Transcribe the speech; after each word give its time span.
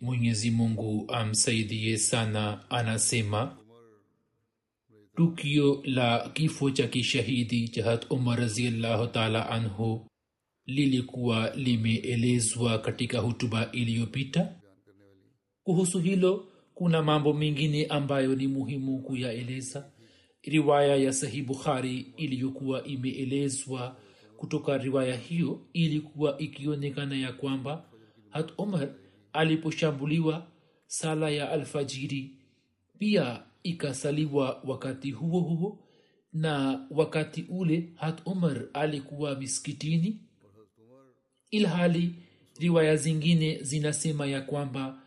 Mwenyezi 0.00 0.50
mungu 0.50 1.04
amsaidie 1.08 1.98
sana 1.98 2.70
anasema 2.70 3.56
tukio 5.16 5.82
la 5.84 6.28
kifo 6.34 6.70
cha 6.70 6.86
kishahidi 6.88 7.68
cha 7.68 7.84
hat 7.84 8.06
umar 8.10 8.38
raziallahu 8.40 9.06
taala 9.06 9.50
anhu 9.50 10.06
lilikuwa 10.66 11.50
limeelezwa 11.56 12.78
katika 12.78 13.18
hutuba 13.18 13.72
iliyopita. 13.72 14.52
Kuhusu 15.64 15.98
hilo 15.98 16.46
kuna 16.74 17.02
mambo 17.02 17.32
mengine 17.32 17.86
ambayo 17.86 18.34
ni 18.34 18.46
muhimu 18.48 18.98
kuyaeleza. 19.02 19.90
Riwaya 20.42 20.96
ya 20.96 21.12
sahih 21.12 21.44
bukhari 21.46 22.06
iliyokuwa 22.16 22.84
imeelezwa 22.84 23.96
kutoka 24.36 24.78
riwaya 24.78 25.16
hiyo 25.16 25.60
ilikuwa 25.72 26.38
ikionekana 26.38 27.16
ya 27.16 27.32
kwamba 27.32 27.84
hat 28.30 28.52
umar 28.58 28.88
aliposhambuliwa 29.32 30.46
sala 30.86 31.30
ya 31.30 31.50
alfajiri 31.50 32.30
pia 32.98 33.42
ikasaliwa 33.62 34.60
wakati 34.64 35.10
huo 35.10 35.40
huo 35.40 35.78
na 36.32 36.86
wakati 36.90 37.46
ule 37.48 37.92
hat 37.94 38.20
umar 38.26 38.62
alikuwa 38.72 39.34
miskitini 39.34 40.20
ilhali 41.50 42.14
riwaya 42.58 42.96
zingine 42.96 43.58
zinasema 43.62 44.26
ya 44.26 44.40
kwamba 44.40 45.02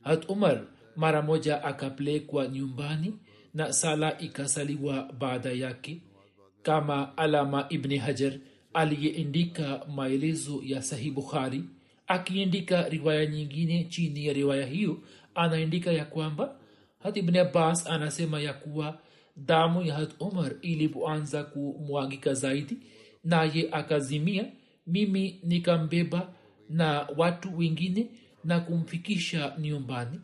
hat 0.00 0.28
umar 0.28 0.66
mara 0.96 1.22
moja 1.22 1.64
akapelekwa 1.64 2.48
nyumbani 2.48 3.14
na 3.54 3.72
sala 3.72 4.18
ikasaliwa 4.18 5.12
baada 5.18 5.50
yake 5.52 6.02
kama 6.62 7.16
alama 7.16 7.66
ibni 7.68 7.96
hajar 7.96 8.38
aliyeendika 8.74 9.86
maelezo 9.94 10.62
ya 10.64 10.82
sahih 10.82 11.12
bukhari 11.12 11.64
akiandika 12.06 12.88
riwaya 12.88 13.26
nyingine 13.26 13.84
chini 13.84 14.26
ya 14.26 14.32
riwaya 14.32 14.66
hiyo 14.66 15.02
anaandika 15.34 15.92
ya 15.92 16.04
kwamba 16.04 16.56
hat 16.98 17.36
abbas 17.38 17.86
anasema 17.86 18.40
ya 18.40 18.52
kuwa 18.52 18.98
damu 19.36 19.82
ya 19.82 19.94
hat 19.94 20.10
umar 20.20 20.52
ilipoanza 20.62 21.44
kumwagika 21.44 22.34
zaidi 22.34 22.76
naye 23.24 23.68
akazimia 23.72 24.46
mimi 24.86 25.40
nikambeba 25.42 26.32
na 26.68 27.08
watu 27.16 27.58
wengine 27.58 28.06
na 28.44 28.60
kumfikisha 28.60 29.56
nyumbani. 29.60 30.20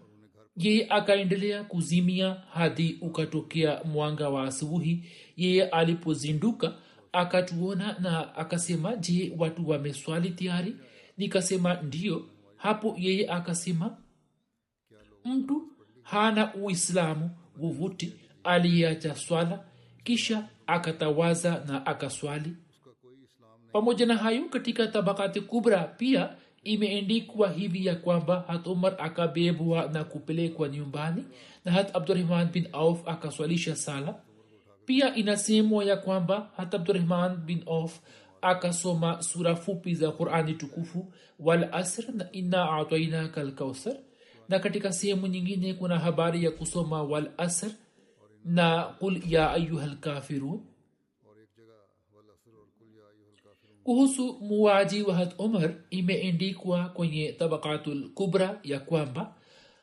Yeye 0.56 0.86
akaendelea 0.88 1.64
kuzimia 1.64 2.34
hadi 2.50 2.98
ukatokea 3.00 3.80
mwanga 3.84 4.28
wa 4.28 4.44
asubuhi. 4.44 5.04
Yeye 5.36 5.68
alipozinduka 5.68 6.74
akatuona 7.12 7.96
na 7.98 8.34
akasema 8.36 8.96
je 8.96 9.32
watu 9.38 9.68
wameswali 9.68 10.30
tayari 10.30 10.76
nikasema 11.18 11.74
ndiyo. 11.74 12.26
Hapo 12.56 12.94
yeye 12.98 13.30
akasema 13.30 13.96
mtu 15.24 15.68
hana 16.02 16.54
uislamu 16.54 17.30
wowote 17.58 18.12
aliyeacha 18.44 19.14
swala 19.16 19.64
kisha 20.04 20.48
akatawaza 20.66 21.64
na 21.68 21.86
akaswali. 21.86 22.56
Pamoja 23.72 24.06
na 24.06 24.16
hayo 24.16 24.44
katika 24.44 24.86
tabakati 24.86 25.40
kubra 25.40 25.84
pia 25.84 26.36
imeendikwa 26.62 27.50
hivi 27.50 27.86
ya 27.86 27.94
kwamba 27.94 28.40
hat 28.46 28.66
umar 28.66 28.94
akabebwa 28.98 29.88
na 29.92 30.04
kupelekwa 30.04 30.68
nyumbani 30.68 31.24
na 31.64 31.72
hat 31.72 31.96
abdurahman 31.96 32.48
bin 32.52 32.68
auf 32.72 33.08
akaswalisha 33.08 33.76
sala. 33.76 34.14
Pia 34.86 35.14
inasemwa 35.14 35.84
ya 35.84 35.96
kwamba 35.96 36.50
hat 36.56 36.74
abdurahman 36.74 37.36
bin 37.36 37.62
auf 37.66 38.00
akasoma 38.42 39.22
sura 39.22 39.56
fupi 39.56 39.94
za 39.94 40.10
qurani 40.12 40.54
tukufu 40.54 41.12
wal 41.38 41.70
na 42.14 42.32
inna 42.32 42.72
atainaka 42.72 43.42
lkausar 43.42 43.96
na 44.48 44.58
katika 44.58 44.92
sehemu 44.92 45.26
nyingine 45.26 45.74
kuna 45.74 45.98
habari 45.98 46.44
ya 46.44 46.50
kusoma 46.50 47.02
wal 47.02 47.30
na 48.44 48.82
qul 48.82 49.20
ya 49.32 49.50
ayuha 49.50 49.86
lkafirun 49.86 50.60
kuhusu 53.88 54.38
muwaji 54.40 55.02
wa 55.02 55.14
hat 55.14 55.34
umar 55.38 55.74
imeendikwa 55.90 56.88
kwenye 56.88 57.32
tabakatul 57.32 58.08
kubra 58.14 58.60
ya 58.62 58.80
kwamba 58.80 59.34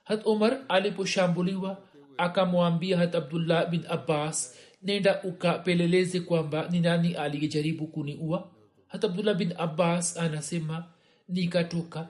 hat 0.04 0.26
umar 0.26 0.66
aliposhambuliwa 0.70 1.78
akamwambia 2.18 2.98
hat 2.98 3.16
abdullah 3.16 3.70
bin 3.70 3.84
abbas 3.90 4.56
nenda 4.85 5.23
ukapeleleze 5.23 6.19
kwamba 6.19 6.68
ni 6.72 6.79
nani 6.79 7.13
aliyejaribu 7.13 7.88
kuniua. 7.88 8.47
Hata 8.88 9.07
abdullah 9.07 9.35
bin 9.35 9.53
abbas 9.57 10.18
anasema 10.18 10.85
nikatoka 11.29 12.07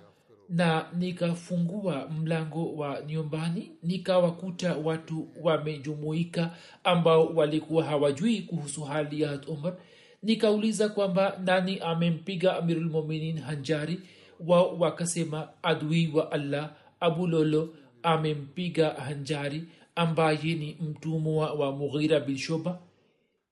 na 0.49 0.85
nikafungua 0.97 2.09
mlango 2.09 2.75
wa 2.75 3.01
nyumbani 3.07 3.71
nikawakuta 3.83 4.75
watu 4.75 5.27
wamejumuika 5.41 6.51
ambao 6.83 7.25
walikuwa 7.27 7.83
hawajui 7.83 8.41
kuhusu 8.41 8.83
hali 8.83 9.21
ya 9.21 9.29
hat 9.29 9.47
umar 9.47 9.77
nikauliza 10.23 10.89
kwamba 10.89 11.39
nani 11.45 11.79
amempiga 11.79 12.57
amirulmuminin 12.57 13.39
hanjari? 13.39 13.99
Wao 14.39 14.77
wakasema 14.79 15.47
adui 15.63 16.11
wa 16.13 16.31
allah 16.31 16.73
abu 16.99 17.27
lolo 17.27 17.75
amempiga 18.03 18.89
hanjari 18.89 19.63
ambaye 19.95 20.53
ni 20.55 20.77
mtumwa 20.81 21.53
wa 21.53 21.71
mughira 21.71 22.19
bin 22.19 22.37
shoba. 22.37 22.81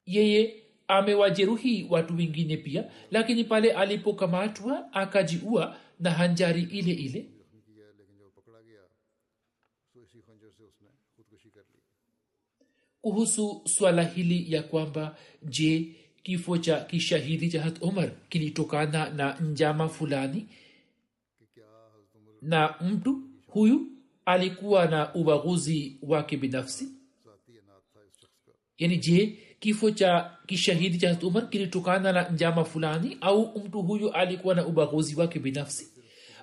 Yeye 0.06 0.64
amewajeruhi 0.88 1.88
watu 1.90 2.18
wengine 2.18 2.58
pia 2.58 2.92
lakini 3.12 3.44
pale 3.44 3.72
alipokamatwa 3.72 4.94
akajiua 4.94 5.78
na 6.00 6.12
hanjari 6.12 6.62
ile 6.62 6.92
ile. 6.94 7.26
Kuhusu 13.02 13.62
swala 13.66 14.04
hili 14.04 14.54
ya 14.54 14.64
kwamba 14.64 15.18
je 15.44 15.96
kifo 16.24 16.58
cha 16.58 16.80
kishahidi 16.80 17.50
cha 17.50 17.62
hat 17.64 17.82
umar 17.82 18.12
kilitokana 18.30 19.10
na 19.10 19.40
njama 19.40 19.90
fulani? 19.90 20.48
Na 22.42 22.76
mtu 22.82 23.22
huyu 23.48 23.93
alikuwa 24.26 24.86
na 24.86 25.14
ubaguzi 25.16 25.98
wake 26.02 26.38
binafsi? 26.38 26.88
Yani 28.78 28.98
je 28.98 29.38
kifo 29.60 29.92
cha 29.92 30.32
kishahidi 30.48 30.98
cha 30.98 31.18
umar 31.22 31.50
kilitokana 31.50 32.12
na 32.12 32.30
njama 32.30 32.64
fulani 32.66 33.18
au 33.22 33.60
mtu 33.66 33.82
huyu 33.82 34.12
alikuwa 34.12 34.56
na 34.56 34.66
ubaguzi 34.66 35.16
wake 35.16 35.40
binafsi? 35.40 35.88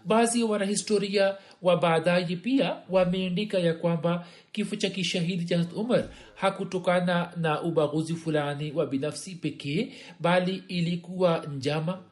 Baadhi 0.05 0.43
wanahistoria 0.43 1.37
wa 1.63 1.77
baadaye 1.77 2.37
pia 2.37 2.77
wameandika 2.89 3.59
ya 3.59 3.75
kwamba 3.75 4.27
kifo 4.53 4.77
cha 4.77 4.91
kishahidi 4.91 5.45
cha 5.45 5.67
umar 5.77 6.09
hakutokana 6.35 7.33
na 7.37 7.63
ubaguzi 7.63 8.15
fulani 8.15 8.73
wa 8.73 8.87
binafsi 8.87 9.35
pekee 9.35 9.93
bali 10.21 10.63
ilikuwa 10.69 11.47
njama. 11.57 12.03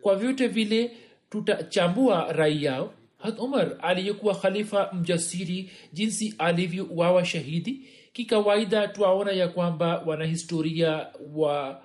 Kwa 0.00 0.16
vyote 0.16 0.46
vile 0.46 0.96
tutachambua 1.30 2.32
rai 2.32 2.64
yao 2.64 2.94
hat 3.18 3.38
umar 3.38 3.76
aliyekuwa 3.82 4.34
khalifa 4.34 4.90
mjasiri 4.92 5.70
jinsi 5.92 6.34
alivyouawa 6.38 7.24
shahidi 7.24 7.88
kikawaida 8.12 8.88
twaona 8.88 9.32
ya 9.32 9.48
kwamba 9.48 10.02
wanahistoria 10.06 11.06
wa 11.34 11.82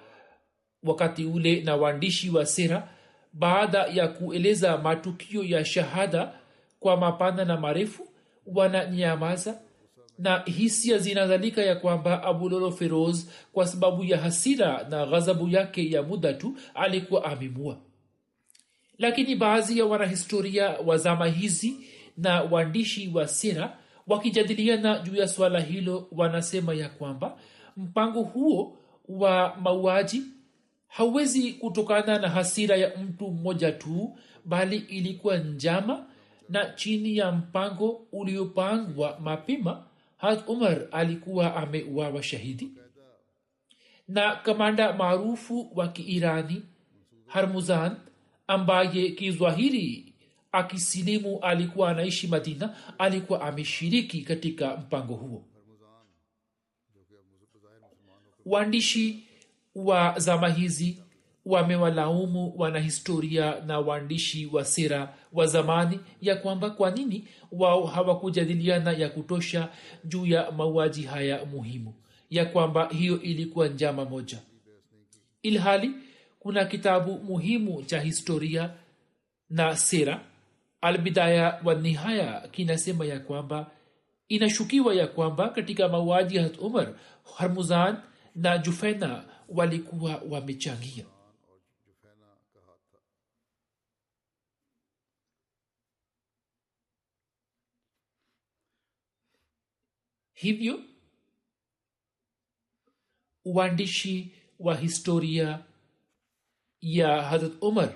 wakati 0.84 1.26
ule 1.26 1.62
na 1.62 1.76
waandishi 1.76 2.30
wa 2.30 2.46
sera 2.46 2.90
baada 3.34 3.78
ya 3.80 4.08
kueleza 4.08 4.78
matukio 4.78 5.44
ya 5.44 5.66
shahada 5.66 6.34
kwa 6.80 6.98
mapana 6.98 7.46
na 7.46 7.58
marefu 7.58 8.08
wananyamaza 8.46 9.60
na 10.20 10.44
hisia 10.46 10.98
zinazalika 10.98 11.62
ya 11.62 11.76
kwamba 11.76 12.24
abulolo 12.24 12.72
feroz 12.72 13.26
kwa 13.54 13.68
sababu 13.68 14.04
ya 14.04 14.18
hasira 14.18 14.88
na 14.90 15.06
ghadhabu 15.06 15.48
yake 15.50 15.92
ya 15.92 16.04
muda 16.04 16.34
tu 16.34 16.56
alikuwa 16.74 17.24
amemua 17.26 17.78
lakini 19.02 19.36
baadhi 19.36 19.80
ya 19.80 19.86
wanahistoria 19.86 20.70
wa 20.70 20.98
zama 20.98 21.28
hizi 21.28 21.76
na 22.18 22.42
waandishi 22.42 23.12
wa 23.14 23.28
sera 23.28 23.78
wakijadiliana 24.08 25.00
juu 25.00 25.16
ya 25.16 25.28
swala 25.28 25.60
hilo 25.60 26.08
wanasema 26.12 26.74
ya 26.74 26.90
kwamba 26.90 27.38
mpango 27.78 28.22
huo 28.22 28.78
wa 29.08 29.58
mauaji 29.62 30.24
hauwezi 30.88 31.54
kutokana 31.54 32.20
na 32.20 32.30
hasira 32.30 32.76
ya 32.76 32.98
mtu 32.98 33.32
mmoja 33.32 33.72
tu 33.72 34.18
bali 34.46 34.78
ilikuwa 34.78 35.38
njama 35.38 36.06
na 36.50 36.66
chini 36.66 37.18
ya 37.18 37.32
mpango 37.32 38.08
uliopangwa 38.12 39.20
mapema 39.20 39.84
had 40.18 40.42
umar 40.48 40.82
alikuwa 40.92 41.56
ameuawa 41.56 42.24
shahidi. 42.24 42.72
Na 44.08 44.36
kamanda 44.36 44.94
maarufu 44.94 45.72
wa 45.76 45.88
kiirani 45.88 46.64
harmuzan 47.28 47.96
ambaye 48.52 49.10
kizwahiri 49.10 50.14
akisilimu 50.52 51.40
alikuwa 51.40 51.90
anaishi 51.90 52.28
madina 52.28 52.76
alikuwa 52.98 53.42
ameshiriki 53.42 54.22
katika 54.22 54.78
mpango 54.78 55.14
huo. 55.14 55.46
Waandishi 58.46 59.24
wa 59.76 60.20
zama 60.20 60.50
hizi 60.50 60.98
wamewalaumu 61.46 62.54
wanahistoria 62.58 63.60
na 63.66 63.80
waandishi 63.80 64.46
wa 64.46 64.66
sera 64.66 65.14
wa 65.34 65.48
zamani 65.48 66.00
ya 66.22 66.36
kwamba 66.36 66.70
kwa 66.70 66.92
nini 66.92 67.28
wao 67.52 67.86
hawakujadiliana 67.86 68.92
ya 68.92 69.10
kutosha 69.10 69.70
juu 70.06 70.26
ya 70.26 70.52
mauaji 70.52 71.04
haya 71.04 71.46
muhimu 71.46 71.94
ya 72.30 72.46
kwamba 72.46 72.90
hiyo 72.90 73.22
ilikuwa 73.22 73.68
njama 73.68 74.06
moja. 74.06 74.40
Ilhali 75.44 75.92
kuna 76.42 76.66
kitabu 76.66 77.18
muhimu 77.20 77.84
cha 77.84 78.00
historia 78.02 78.74
na 79.50 79.76
sera. 79.78 80.26
Albidaya 80.82 81.62
wa 81.64 81.76
nihaya 81.76 82.48
kinasema 82.48 83.06
ya 83.06 83.20
kwamba 83.20 83.72
inashukiwa 84.28 84.96
ya 84.96 85.08
kwamba 85.08 85.50
katika 85.50 85.90
mauaji 85.90 86.36
ya 86.36 86.50
umar 86.60 86.94
harmuzan 87.38 87.98
na 88.36 88.58
jufena 88.58 89.24
walikuwa 89.50 90.22
wamechangia. 90.30 91.06
Hivyo 100.34 100.80
uandishi 103.46 104.34
wa 104.60 104.76
historia 104.78 105.60
ya 106.82 107.22
harat 107.22 107.52
umar 107.62 107.90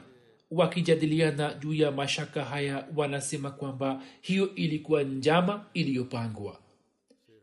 wakijadiliana 0.51 1.53
juu 1.53 1.73
ya 1.73 1.91
mashaka 1.91 2.43
haya 2.43 2.87
wanasema 2.95 3.51
kwamba 3.51 4.01
hiyo 4.21 4.55
ilikuwa 4.55 5.03
njama 5.03 5.65
iliyopangwa. 5.73 6.59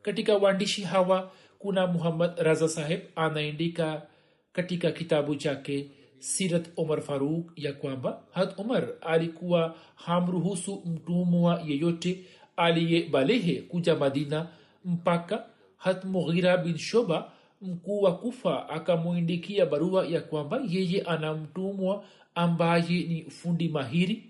Katika 0.03 0.37
waandishi 0.37 0.83
hawa 0.83 1.31
kuna 1.59 1.87
muhammad 1.87 2.39
raza 2.39 2.69
saheb 2.69 3.01
anaandika 3.17 4.03
katika 4.53 4.91
kitabu 4.91 5.37
chake 5.37 5.91
sirat 6.19 6.69
umar 6.77 7.01
faruk 7.03 7.53
ya 7.57 7.73
kwamba 7.73 8.23
hat 8.31 8.59
umar 8.59 8.89
alikuwa 9.01 9.75
hamruhusu 9.95 10.83
mtumwa 10.87 11.63
yeyote 11.67 12.19
aliyebalehe 12.57 13.61
kuja 13.63 13.97
madina 13.97 14.49
mpaka 14.85 15.47
hat 15.77 16.05
mughira 16.05 16.57
bin 16.57 16.79
shoba 16.79 17.33
mkuu 17.63 18.03
wa 18.03 18.17
kufa 18.19 18.69
akamwindikia 18.69 19.67
barua 19.67 20.07
ya 20.07 20.21
kwamba 20.21 20.61
yeye 20.69 21.03
ana 21.03 21.35
mtumwa 21.35 22.05
ambaye 22.35 23.03
ni 23.03 23.23
fundi 23.31 23.69
mahiri. 23.69 24.25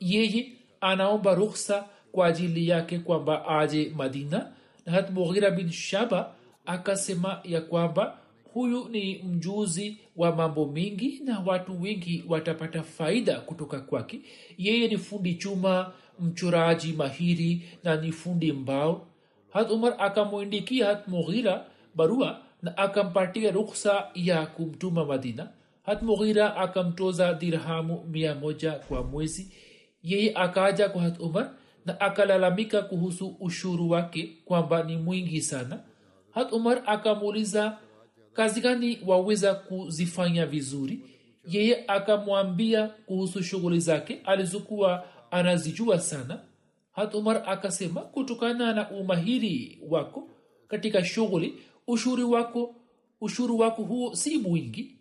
Yeye 0.00 0.52
anaomba 0.80 1.34
rukhsa 1.34 1.84
kwa 2.12 2.26
ajili 2.26 2.68
yake 2.68 2.98
kwamba 2.98 3.48
aje 3.48 3.92
madina. 3.96 4.52
Na 4.86 5.10
mughira 5.10 5.50
bin 5.50 5.70
shaba 5.70 6.34
akasema 6.66 7.40
ya 7.44 7.60
kwamba 7.60 8.18
huyu 8.54 8.88
ni 8.88 9.22
mjuzi 9.22 9.96
wa 10.16 10.36
mambo 10.36 10.66
mingi 10.66 11.20
na 11.24 11.40
watu 11.46 11.82
wengi 11.82 12.24
watapata 12.28 12.82
faida 12.82 13.40
kutoka 13.40 13.80
kwake. 13.80 14.20
Yeye 14.58 14.88
ni 14.88 14.98
fundi 14.98 15.34
chuma 15.34 15.92
mchoraji 16.20 16.92
mahiri 16.92 17.62
na 17.84 17.96
ni 17.96 18.12
fundi 18.12 18.52
mbao. 18.52 19.06
Hat 19.52 19.70
umar 19.70 19.94
akamwindikia 19.98 20.86
hat 20.86 21.08
mughira 21.08 21.66
barua 21.94 22.38
na 22.62 22.76
akampatia 22.76 23.50
ruksa 23.50 24.06
ya 24.14 24.46
kumtuma 24.46 25.04
madina. 25.04 25.48
Hatmughira 25.82 26.56
akamtoza 26.56 27.34
dirhamu 27.34 28.04
mia 28.10 28.34
moja 28.34 28.72
kwa 28.72 29.02
mwezi. 29.02 29.52
Yeye 30.02 30.32
akaja 30.34 30.88
kwa 30.88 31.02
hat 31.02 31.20
umar 31.20 31.50
na 31.86 32.00
akalalamika 32.00 32.82
kuhusu 32.82 33.36
ushuru 33.40 33.90
wake 33.90 34.32
kwamba 34.44 34.82
ni 34.82 34.96
mwingi 34.96 35.40
sana. 35.42 35.80
Hat 36.30 36.52
umar 36.52 36.82
akamuuliza 36.86 37.78
kazi 38.32 38.60
gani 38.60 38.98
waweza 39.06 39.54
kuzifanya 39.54 40.46
vizuri? 40.46 41.00
Yeye 41.48 41.84
akamwambia 41.88 42.86
kuhusu 42.88 43.42
shughuli 43.42 43.80
zake 43.80 44.20
alizokuwa 44.24 45.04
anazijua 45.30 45.98
sana. 46.00 46.38
Hat 46.92 47.14
umar 47.14 47.42
akasema 47.46 48.00
kutokana 48.00 48.72
na 48.72 48.90
umahiri 48.90 49.78
wako 49.88 50.28
katika 50.68 51.04
shughuli 51.04 51.54
ushuru 51.86 52.30
wako 52.30 52.74
ushuru 53.20 53.58
wako 53.58 53.82
huo 53.82 54.14
si 54.14 54.38
mwingi. 54.38 54.96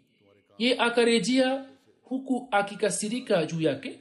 Ye 0.58 0.78
akarejea 0.80 1.66
huku 2.04 2.48
akikasirika 2.52 3.46
juu 3.46 3.62
yake. 3.62 4.00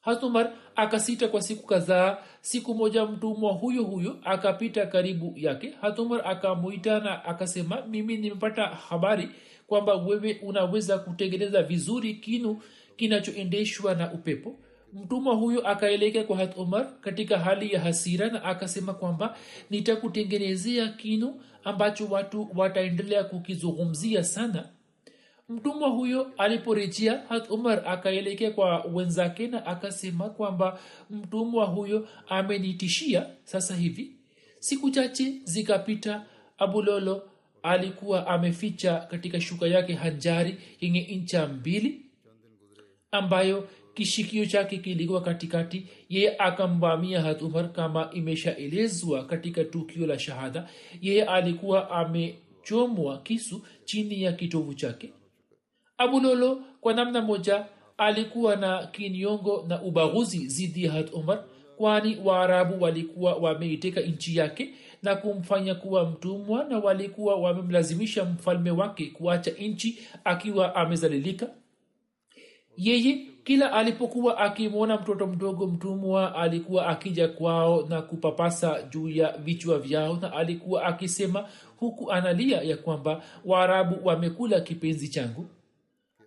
Hatumar 0.00 0.52
akasita 0.76 1.28
kwa 1.28 1.42
siku 1.42 1.66
kadhaa. 1.66 2.18
Siku 2.40 2.74
moja 2.74 3.06
mtumwa 3.06 3.52
huyo 3.52 3.82
huyo 3.82 4.18
akapita 4.24 4.86
karibu 4.86 5.32
yake. 5.36 5.74
Hatumar 5.80 6.28
akamuita 6.28 7.24
akasema 7.24 7.82
mimi 7.86 8.16
nimepata 8.16 8.66
habari 8.66 9.28
kwamba 9.66 9.94
wewe 9.94 10.40
unaweza 10.42 10.98
kutengeneza 10.98 11.62
vizuri 11.62 12.14
kinu 12.14 12.62
kinachoendeshwa 12.96 13.94
na 13.94 14.12
upepo. 14.12 14.56
Mtumwa 14.92 15.34
huyo 15.34 15.68
akaelekea 15.68 16.24
kwa 16.24 16.36
hat 16.36 16.54
katika 17.00 17.38
hali 17.38 17.72
ya 17.72 17.80
hasira 17.80 18.28
na 18.28 18.44
akasema 18.44 18.94
kwamba 18.94 19.36
nitakutengenezea 19.70 20.88
kinu 20.88 21.40
ambacho 21.66 22.06
watu 22.06 22.48
wataendelea 22.54 23.24
kukizungumzia 23.24 24.24
sana. 24.24 24.68
Mtumwa 25.48 25.88
huyo 25.88 26.30
aliporejea 26.38 27.22
hat 27.28 27.50
umar 27.50 27.82
akaelekea 27.88 28.50
kwa 28.50 28.80
wenzake 28.84 29.46
na 29.46 29.66
akasema 29.66 30.28
kwamba 30.30 30.80
mtumwa 31.10 31.64
huyo 31.66 32.08
amenitishia 32.28 33.26
sasa 33.44 33.74
hivi. 33.76 34.12
Siku 34.58 34.90
chache 34.90 35.32
zikapita 35.44 36.24
abulolo 36.58 37.22
alikuwa 37.62 38.26
ameficha 38.26 38.98
katika 38.98 39.40
shuka 39.40 39.66
yake 39.66 39.94
hanjari 39.94 40.58
yenye 40.80 41.00
ncha 41.00 41.46
mbili 41.46 42.06
ambayo 43.10 43.68
kishikio 43.96 44.46
chake 44.46 44.76
kilikuwa 44.78 45.20
katikati 45.20 45.86
yeye 46.08 46.36
akamvamia 46.38 47.22
hat 47.22 47.42
kama 47.72 48.10
imeshaelezwa 48.12 49.24
katika 49.24 49.64
tukio 49.64 50.06
la 50.06 50.18
shahada. 50.18 50.68
Yeye 51.00 51.24
alikuwa 51.24 51.90
amechomwa 51.90 53.18
kisu 53.18 53.62
chini 53.84 54.22
ya 54.22 54.32
kitovu 54.32 54.74
chake. 54.74 55.12
Abulolo 55.98 56.62
kwa 56.80 56.94
namna 56.94 57.22
moja 57.22 57.64
alikuwa 57.98 58.56
na 58.56 58.86
kinyongo 58.86 59.64
na 59.68 59.82
ubaguzi 59.82 60.48
zidi 60.48 60.84
ya 60.84 60.92
hat 60.92 61.12
umar 61.12 61.44
kwani 61.76 62.16
waarabu 62.24 62.82
walikuwa 62.84 63.34
wameiteka 63.34 64.00
nchi 64.00 64.36
yake 64.36 64.68
na 65.02 65.16
kumfanya 65.16 65.74
kuwa 65.74 66.10
mtumwa 66.10 66.64
na 66.64 66.78
walikuwa 66.78 67.36
wamemlazimisha 67.36 68.24
mfalme 68.24 68.70
wake 68.70 69.06
kuacha 69.06 69.50
nchi 69.50 69.98
akiwa 70.24 70.74
amezalilika 70.74 71.48
yeye 72.78 73.26
kila 73.44 73.72
alipokuwa 73.72 74.38
akimwona 74.38 74.96
mtoto 75.00 75.26
mdogo 75.26 75.66
mtumwa 75.66 76.34
alikuwa 76.34 76.86
akija 76.86 77.28
kwao 77.28 77.86
na 77.88 78.02
kupapasa 78.02 78.82
juu 78.82 79.08
ya 79.08 79.36
vichwa 79.36 79.78
vyao 79.78 80.16
na 80.16 80.32
alikuwa 80.32 80.84
akisema 80.84 81.48
huku 81.76 82.12
analia 82.12 82.62
ya 82.62 82.76
kwamba 82.76 83.22
waarabu 83.44 84.06
wamekula 84.08 84.60
kipenzi 84.60 85.08
changu. 85.08 85.46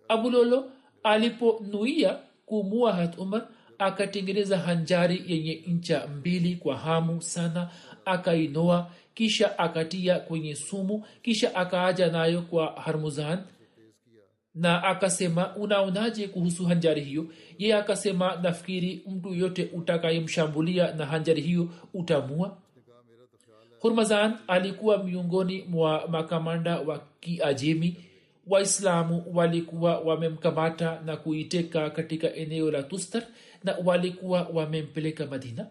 Abulolo 0.08 0.64
aliponuia 1.02 2.18
kumua 2.46 2.92
hat 2.92 3.18
umar 3.18 3.46
akatengeneza 3.78 4.58
hanjari 4.58 5.22
yenye 5.26 5.62
ncha 5.66 6.06
mbili 6.06 6.56
kwa 6.56 6.76
hamu 6.76 7.22
sana 7.22 7.70
akainoa 8.04 8.90
kisha 9.14 9.58
akatia 9.58 10.18
kwenye 10.18 10.54
sumu 10.54 11.04
kisha 11.22 11.54
akaaja 11.54 12.06
nayo 12.12 12.42
kwa 12.42 12.66
harmuzan 12.66 13.38
na 14.54 14.82
akasema 14.84 15.56
unaonaje 15.56 16.28
kuhusu 16.28 16.64
hanjari 16.66 17.00
hiyo? 17.04 17.26
Ye 17.58 17.74
akasema 17.74 18.36
nafikiri 18.42 19.02
mtu 19.08 19.34
yote 19.34 19.70
utakayemshambulia 19.72 20.94
na 20.94 21.06
hanjari 21.06 21.42
hiyo 21.42 21.68
utamua. 21.94 22.56
Hurmazan 23.80 24.34
alikuwa 24.48 25.04
miongoni 25.04 25.64
mwa 25.68 26.08
makamanda 26.08 26.80
wa 26.80 27.02
kiajemi. 27.20 27.96
Waislamu 28.46 29.24
walikuwa 29.32 29.98
wamemkamata 29.98 31.00
na 31.04 31.16
kuiteka 31.16 31.90
katika 31.90 32.34
eneo 32.34 32.70
la 32.70 32.82
tustar 32.82 33.22
na 33.64 33.76
walikuwa 33.84 34.42
wamempeleka 34.52 35.26
madina 35.26 35.66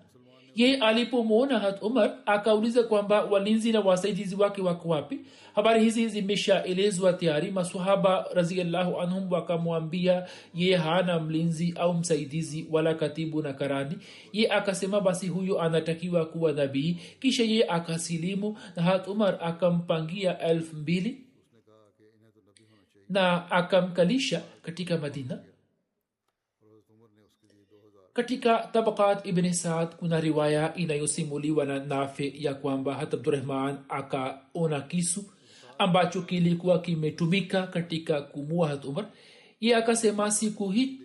ye 0.59 0.75
alipomwona 0.77 1.59
hat 1.59 1.81
umar 1.81 2.17
akauliza 2.25 2.83
kwamba 2.83 3.23
walinzi 3.23 3.71
na 3.71 3.79
wasaidizi 3.79 4.35
wake 4.35 4.61
wako 4.61 4.89
wapi? 4.89 5.19
Habari 5.55 5.83
hizi 5.83 6.07
zimeshaelezwa 6.07 7.13
tayari. 7.13 7.51
Masahaba 7.51 8.25
raziallahu 8.33 9.01
anhum 9.01 9.31
wakamwambia 9.31 10.27
ye 10.53 10.75
hana 10.75 11.19
mlinzi 11.19 11.73
au 11.77 11.93
msaidizi 11.93 12.67
wala 12.71 12.93
katibu 12.93 13.41
na 13.41 13.53
karani. 13.53 13.97
Ye 14.33 14.49
akasema 14.51 15.01
basi 15.01 15.27
huyo 15.27 15.61
anatakiwa 15.61 16.25
kuwa 16.25 16.51
nabii 16.51 16.97
kisha 17.19 17.43
ye 17.43 17.63
akasilimu 17.67 18.57
na 18.75 18.83
hat 18.83 19.07
umar 19.07 19.37
akampangia 19.41 20.39
elfu 20.39 20.75
mbili 20.75 21.21
na 23.09 23.51
akamkalisha 23.51 24.41
katika 24.61 24.97
madina 24.97 25.39
katika 28.19 28.69
tabakat 28.73 29.25
ibni 29.25 29.53
saad 29.53 29.95
kuna 29.95 30.19
riwaya 30.19 30.75
inayosimuliwa 30.75 31.65
na 31.65 31.79
nafe 31.79 32.33
ya 32.37 32.53
kwamba 32.53 32.93
hata 32.95 33.17
abdurahman 33.17 33.77
akaona 33.89 34.81
kisu 34.81 35.23
ambacho 35.77 36.21
kilikuwa 36.21 36.79
kimetumika 36.81 37.67
katika 37.67 38.21
kumua 38.21 38.67
hat 38.67 38.85
umar. 38.85 39.05
Ye 39.59 39.75
akasema 39.75 40.31
siku 40.31 40.69
hi 40.69 41.01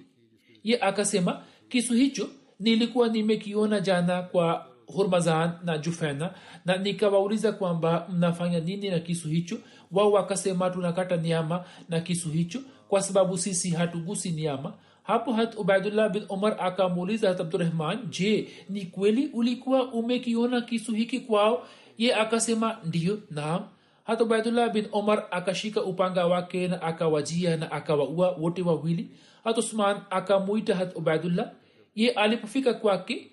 ye 0.64 0.80
akasema 0.80 1.42
kisu 1.68 1.94
hicho 1.94 2.28
nilikuwa 2.60 3.08
nimekiona 3.08 3.80
jana 3.80 4.22
kwa 4.22 4.66
hurmazan 4.86 5.50
na 5.64 5.78
jufena 5.78 6.34
na 6.64 6.76
nikawauliza 6.76 7.52
kwamba 7.52 8.08
mnafanya 8.12 8.60
nini 8.60 8.90
na 8.90 8.98
kisu 8.98 9.28
hicho? 9.28 9.58
Wao 9.92 10.12
wakasema 10.12 10.70
tunakata 10.70 11.16
niama 11.16 11.64
na 11.88 12.00
kisu 12.00 12.28
hicho 12.30 12.60
kwa 12.88 13.02
sababu 13.02 13.38
sisi 13.38 13.70
hatugusi 13.70 14.30
niama 14.30 14.74
hapo 15.04 15.32
hat 15.32 15.54
ubaidullah 15.58 16.08
bin 16.12 16.24
umar 16.28 16.56
akamuuliza 16.60 17.28
hat 17.28 17.40
abdurahman 17.40 17.98
je 18.10 18.48
ni 18.68 18.84
kweli 18.86 19.26
ulikuwa 19.32 19.92
umekiona 19.92 20.60
kisu 20.60 20.92
hiki 20.92 21.20
kwao? 21.20 21.66
Ye 21.98 22.14
akasema 22.14 22.78
ndiyo 22.84 23.18
naam. 23.30 23.62
Hat 24.04 24.20
ubaidullah 24.20 24.72
bin 24.72 24.86
umar 24.92 25.26
akashika 25.30 25.82
upanga 25.82 26.26
wake 26.26 26.68
na 26.68 26.82
akawajia 26.82 27.56
na 27.56 27.72
akawaua 27.72 28.30
wote 28.30 28.62
wawili. 28.62 29.08
Hat 29.44 29.58
usman 29.58 29.96
akamuita 30.10 30.74
hat 30.74 30.96
ubaidullah. 30.96 31.50
Ye 31.94 32.10
alipofika 32.10 32.74
kwake 32.74 33.30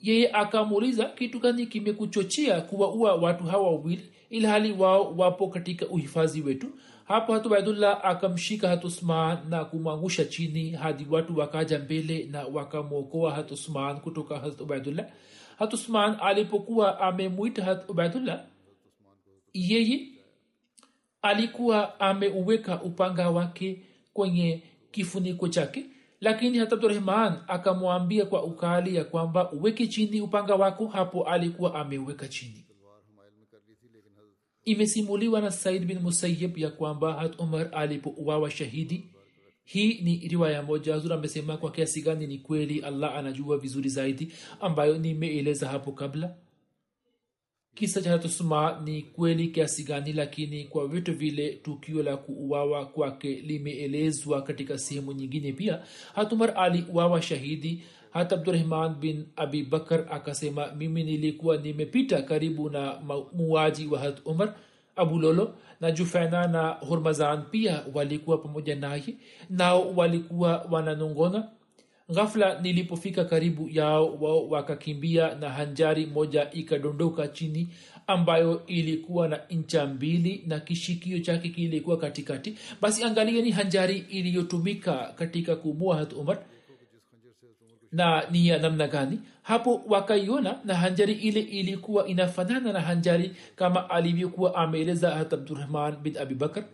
yeye 0.00 0.30
akamuuliza 0.32 1.04
kitu 1.04 1.40
gani 1.40 1.66
kimekuchochea 1.66 2.60
kuwaua 2.60 3.14
watu 3.14 3.44
hawa 3.44 3.70
wawili 3.70 4.10
ilhali 4.30 4.72
wao 4.72 5.14
wapo 5.16 5.48
katika 5.48 5.86
uhifadhi 5.86 6.40
wetu 6.40 6.66
hapo 7.04 7.32
hatu 7.32 7.48
baidullah 7.48 8.00
akamshika 8.04 8.68
hatusman 8.68 9.38
na 9.48 9.64
kumwangusha 9.64 10.24
chini 10.24 10.70
hadi 10.70 11.06
watu 11.10 11.38
wakaja 11.38 11.78
mbele 11.78 12.24
na 12.30 12.44
wakamwokoa 12.46 13.32
hatusman 13.34 14.00
kutoka 14.00 14.38
hat 14.38 14.60
ubaidullah 14.60 15.06
hatusman 15.58 16.16
alipokuwa 16.22 17.00
amemwita 17.00 17.64
hat 17.64 17.88
ubaidullah 17.90 18.44
yeye 19.54 20.08
alikuwa 21.22 22.00
ameuweka 22.00 22.82
upanga 22.82 23.30
wake 23.30 23.82
kwenye 24.12 24.62
kifuniko 24.90 25.48
chake 25.48 25.86
lakini 26.20 26.58
hata 26.58 26.74
abdurahman 26.76 27.32
akamwambia 27.48 28.26
kwa 28.26 28.44
ukali 28.44 28.96
ya 28.96 29.04
kwamba 29.04 29.52
uweke 29.52 29.86
chini 29.86 30.20
upanga 30.20 30.54
wako 30.54 30.86
hapo 30.86 31.28
alikuwa 31.28 31.74
ameuweka 31.74 32.28
chini 32.28 32.64
imesimuliwa 34.64 35.40
na 35.40 35.50
said 35.50 35.84
bin 35.84 35.98
musayib 35.98 36.58
ya 36.58 36.70
kwamba 36.70 37.12
hat 37.14 37.40
umar 37.40 37.68
alipouawa 37.72 38.50
shahidi. 38.50 39.04
Hii 39.64 40.00
ni 40.02 40.28
riwaya 40.28 40.62
moja. 40.62 40.98
Zur 40.98 41.12
amesema 41.12 41.56
kwa 41.56 41.70
kiasi 41.70 42.02
gani 42.02 42.26
ni 42.26 42.38
kweli? 42.38 42.80
Allah 42.80 43.16
anajua 43.16 43.58
vizuri 43.58 43.88
zaidi 43.88 44.32
ambayo 44.60 44.98
nimeeleza 44.98 45.68
hapo 45.68 45.92
kabla. 45.92 46.34
Kisa 47.74 48.02
cha 48.02 48.10
hatusma 48.10 48.80
ni 48.84 49.02
kweli 49.02 49.48
kiasi 49.48 49.84
gani 49.84 50.12
lakini 50.12 50.64
kwa 50.64 50.88
vitu 50.88 51.14
vile 51.14 51.52
tukio 51.52 52.02
la 52.02 52.16
kuuawa 52.16 52.86
kwake 52.86 53.28
limeelezwa 53.34 54.42
katika 54.42 54.78
sehemu 54.78 55.12
nyingine 55.12 55.52
pia. 55.52 55.82
Hatumar 56.14 56.54
aliuawa 56.56 57.22
shahidi 57.22 57.82
hata 58.14 58.34
abdurahman 58.34 58.94
bin 58.94 59.26
abi 59.36 59.62
bakar 59.62 60.06
akasema 60.10 60.72
mimi 60.72 61.04
nilikuwa 61.04 61.56
nimepita 61.56 62.22
karibu 62.22 62.70
na 62.70 63.00
muaji 63.32 63.86
wa 63.86 63.98
harat 63.98 64.18
umar 64.24 64.54
abulolo 64.96 65.54
na 65.80 65.90
jufena 65.90 66.46
na 66.46 66.68
hurmazan 66.68 67.42
pia 67.50 67.82
walikuwa 67.94 68.38
pamoja 68.38 68.76
naye 68.76 69.14
nao 69.50 69.92
walikuwa 69.96 70.66
wananongona. 70.70 71.48
Ghafla 72.14 72.60
nilipofika 72.60 73.24
karibu 73.24 73.68
yao 73.68 74.14
wao 74.20 74.48
wakakimbia 74.48 75.34
na 75.34 75.48
hanjari 75.50 76.06
moja 76.06 76.50
ikadondoka 76.50 77.28
chini 77.28 77.68
ambayo 78.06 78.66
ilikuwa 78.66 79.28
na 79.28 79.40
ncha 79.50 79.86
mbili 79.86 80.44
na 80.46 80.60
kishikio 80.60 81.18
chake 81.18 81.48
kilikuwa 81.48 81.96
katikati. 81.96 82.54
Basi 82.80 83.04
angalieni 83.04 83.50
hanjari 83.50 83.98
iliyotumika 83.98 85.12
katika 85.18 85.56
kumua 85.56 85.96
hat 85.96 86.12
umar 86.12 86.38
na 87.94 88.24
ni 88.30 88.48
ya 88.48 88.58
namna 88.58 88.88
gani? 88.88 89.20
Hapo 89.42 89.82
wakaiona 89.88 90.56
na 90.64 90.74
hanjari 90.74 91.12
ile 91.12 91.40
ilikuwa 91.40 92.06
inafanana 92.06 92.72
na 92.72 92.80
hanjari 92.80 93.32
kama 93.56 93.90
alivyokuwa 93.90 94.54
ameeleza 94.54 95.10
hat 95.10 95.32
abdurahman 95.32 95.96
bin 95.96 96.18
abibakar 96.18 96.64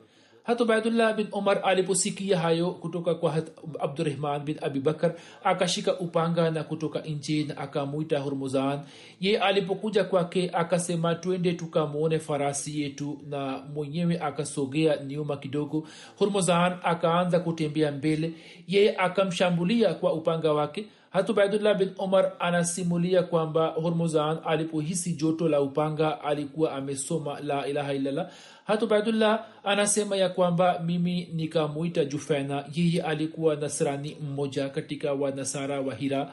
hata 0.44 0.64
ubaidullah 0.64 1.14
bin 1.16 1.26
umar 1.32 1.60
aliposikia 1.64 2.38
hayo 2.38 2.70
kutoka 2.70 3.14
kwa 3.14 3.32
hat 3.32 3.50
abdurahman 3.80 4.40
bin 4.44 4.56
abibakar 4.62 5.14
akashika 5.44 5.98
upanga 5.98 6.50
na 6.50 6.64
kutoka 6.64 7.00
nje 7.00 7.44
na 7.44 7.56
akamwita 7.56 8.18
hurmuzan 8.18 8.80
ye 9.20 9.38
alipokuja 9.38 10.04
kwake 10.04 10.50
akasema 10.52 11.14
twende 11.14 11.52
tukamwone 11.52 12.18
farasi 12.18 12.82
yetu 12.82 13.18
na 13.28 13.58
mwenyewe 13.74 14.18
akasogea 14.20 14.96
nyuma 14.96 15.36
kidogo. 15.36 15.88
Hurmuzan 16.18 16.76
akaanza 16.82 17.40
kutembea 17.40 17.92
mbele. 17.92 18.32
Ye 18.68 18.96
akamshambulia 18.96 19.94
kwa 19.94 20.12
upanga 20.12 20.52
wake 20.52 20.86
hata 21.10 21.32
ubaidullah 21.32 21.74
bin 21.78 21.90
umar 21.98 22.32
anasimulia 22.38 23.22
kwamba 23.22 23.66
hormuzan 23.68 24.38
alipohisi 24.44 25.12
joto 25.12 25.48
la 25.48 25.60
upanga 25.60 26.20
alikuwa 26.24 26.72
amesoma 26.72 27.40
la 27.40 27.66
ilaha 27.66 27.94
illallah. 27.94 28.30
Hata 28.64 28.84
ubaidullah 28.84 29.46
anasema 29.64 30.16
ya 30.16 30.28
kwamba 30.28 30.78
mimi 30.86 31.28
nikamuita 31.34 32.04
jufena. 32.04 32.64
Yeye 32.74 33.02
alikuwa 33.02 33.56
nasrani 33.56 34.16
mmoja 34.20 34.68
katika 34.68 35.12
wanasara 35.12 35.80
wa 35.80 35.94
hira 35.94 36.32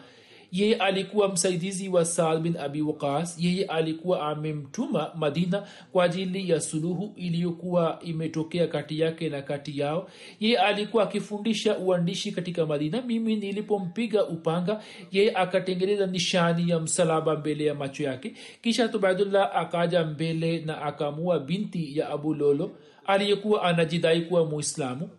yeye 0.51 0.75
alikuwa 0.75 1.27
msaidizi 1.27 1.89
wa 1.89 2.05
saad 2.05 2.39
bin 2.41 2.57
abi 2.57 2.81
waqas. 2.81 3.37
Yeye 3.39 3.65
alikuwa 3.65 4.21
amemtuma 4.27 5.11
madina 5.15 5.67
kwa 5.91 6.03
ajili 6.03 6.49
ya 6.49 6.61
suluhu 6.61 7.13
iliyokuwa 7.15 7.99
imetokea 8.03 8.67
kati 8.67 8.99
yake 8.99 9.29
na 9.29 9.41
kati 9.41 9.79
yao. 9.79 10.09
Yeye 10.39 10.57
alikuwa 10.57 11.03
akifundisha 11.03 11.77
uandishi 11.77 12.31
katika 12.31 12.65
madina. 12.65 13.01
Mimi 13.01 13.35
nilipompiga 13.35 14.25
upanga 14.25 14.81
yeye 15.11 15.31
akatengeneza 15.35 16.05
nishani 16.07 16.69
ya 16.69 16.79
msalaba 16.79 17.35
mbele 17.35 17.65
ya 17.65 17.75
macho 17.75 18.03
yake. 18.03 18.33
Kisha 18.61 18.87
tubaidullah 18.87 19.55
akaja 19.55 20.03
mbele 20.03 20.59
na 20.59 20.81
akamua 20.81 21.39
binti 21.39 21.97
ya 21.97 22.09
abu 22.09 22.33
lolo 22.33 22.71
aliyekuwa 23.05 23.63
anajidai 23.63 24.21
kuwa 24.21 24.45
muislamu. 24.45 25.09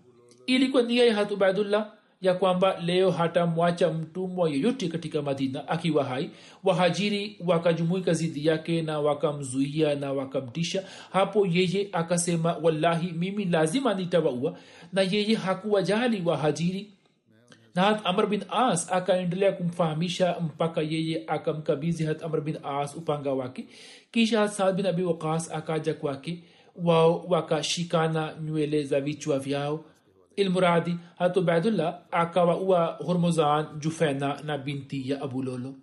Ilikuwa 0.47 0.83
nia 0.83 1.15
hatubaidullah 1.15 1.93
ya 2.21 2.35
kwamba 2.35 2.81
leo 2.81 3.11
hatamwacha 3.11 3.91
mtumwa 3.93 4.51
yeyote 4.51 4.89
katika 4.89 5.23
madina. 5.23 5.69
Akiwa 5.69 6.05
hai 6.05 6.31
wahajiri 6.65 7.37
wakajumuika 7.47 8.13
zidi 8.13 8.47
yake 8.47 8.83
na 8.83 9.01
wakamzuia 9.01 9.95
na 9.95 10.13
wakamtisha. 10.13 10.85
Hapo 11.13 11.47
yeye 11.47 11.89
akasema 11.93 12.57
wallahi 12.63 13.13
mimi 13.13 13.45
lazima 13.45 13.95
nitawaua. 13.95 14.59
Na 14.93 15.03
yeye 15.03 15.35
hakuwajali 15.35 16.23
wahajiri. 16.25 16.91
Na 17.75 17.83
hat 17.83 18.01
amr 18.05 18.27
bin 18.27 18.45
as 18.51 18.93
akaendelea 18.93 19.53
kumfahamisha 19.53 20.37
mpaka 20.41 20.81
yeye 20.83 21.25
akamkabizi 21.27 22.05
hat 22.05 22.23
amr 22.23 22.41
bin 22.41 22.57
as 22.65 22.97
upanga 22.97 23.33
wake. 23.33 23.67
Kisha 24.13 24.41
hat 24.41 24.51
saad 24.51 24.77
bin 24.77 24.87
abi 24.87 25.03
waqas 25.03 25.53
akaja 25.53 25.95
kwake. 25.95 26.43
Wao 26.77 27.25
wakashikana 27.29 28.35
nywele 28.45 28.85
za 28.85 29.01
vichwa 29.01 29.39
vyao 29.39 29.85
ilmuradi 30.43 30.97
hat 31.19 31.37
ubaidullah 31.37 31.91
akawaua 32.11 32.87
hurmuzan 33.07 33.67
jufaina 33.81 34.41
na 34.43 34.59
binti 34.59 35.11
ya 35.11 35.21
abu 35.23 35.43
lolo. 35.43 35.75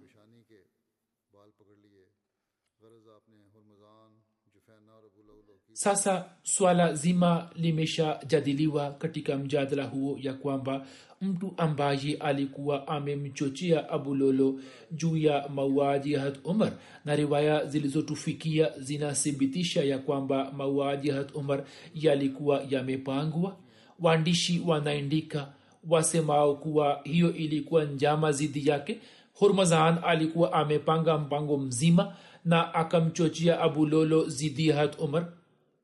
Sasa 5.74 6.25
swala 6.43 6.93
zima 6.93 7.50
limeshajadiliwa 7.55 8.91
katika 8.91 9.38
mjadala 9.38 9.83
huo 9.83 10.17
ya 10.21 10.33
kwamba 10.33 10.85
mtu 11.21 11.53
ambaye 11.57 12.17
alikuwa 12.19 12.88
amemchochea 12.88 13.89
abulolo 13.89 14.59
juu 14.91 15.17
ya 15.17 15.50
mauaji 15.50 16.13
ya 16.13 16.21
hat 16.21 16.38
umar 16.43 16.74
na 17.05 17.15
riwaya 17.15 17.65
zilizotufikia 17.65 18.71
zinathibitisha 18.79 19.83
ya 19.83 20.00
kwamba 20.00 20.51
mauaji 20.51 21.07
ya 21.07 21.15
hat 21.15 21.35
umar 21.35 21.63
yalikuwa 21.93 22.63
yamepangwa 22.69 23.57
waandishi 23.99 24.61
wanaandika 24.67 25.47
wasemao 25.89 26.55
kuwa 26.55 27.01
hiyo 27.03 27.33
ilikuwa 27.33 27.83
njama 27.85 28.31
zidi 28.31 28.69
yake. 28.69 28.97
Hurmazan 29.33 29.97
alikuwa 30.03 30.53
amepanga 30.53 31.17
mpango 31.17 31.57
mzima 31.57 32.15
na 32.45 32.73
akamchochea 32.73 33.59
abulolo 33.61 34.29
zidi 34.29 34.71
hat 34.71 34.99
umar 34.99 35.27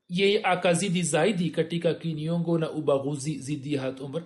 yeye 0.09 0.43
akazidi 0.43 1.03
zaidi 1.03 1.49
katika 1.49 1.93
kiniongo 1.93 2.57
na 2.57 2.71
ubaguzi 2.71 3.37
zidi 3.39 3.75
hat 3.75 4.01
umar 4.01 4.23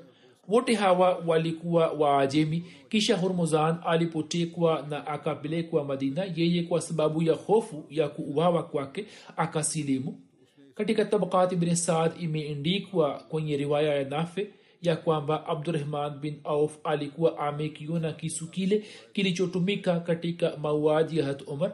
wote 0.48 0.74
hawa 0.76 1.18
walikuwa 1.26 1.88
waajemi. 1.92 2.64
Kisha 2.90 3.18
hurmuzan 3.18 3.78
alipotekwa 3.86 4.86
na 4.90 5.08
akapelekwa 5.08 5.84
madina 5.86 6.24
yeye 6.36 6.64
kwa 6.64 6.82
sababu 6.82 7.24
ya 7.24 7.34
hofu 7.34 7.86
ya 7.90 8.10
kuuawa 8.10 8.64
kwake 8.64 9.06
akasilimu 9.38 10.20
katika 10.76 11.06
tabakati 11.06 11.56
bin 11.56 11.76
saad 11.76 12.12
imeendikwa 12.20 13.14
kwenye 13.30 13.58
riwaya 13.58 13.96
ya 13.96 14.10
nafe 14.10 14.48
ya 14.82 14.96
kwamba 14.96 15.46
abdurahman 15.48 16.20
bin 16.20 16.40
auf 16.44 16.78
alikuwa 16.84 17.40
amekiona 17.40 18.14
kisu 18.14 18.48
kile 18.52 18.84
kilichotumika 19.14 20.00
katika 20.00 20.58
mauaji 20.58 21.18
ya 21.20 21.26
hat 21.26 21.42
umar. 21.48 21.72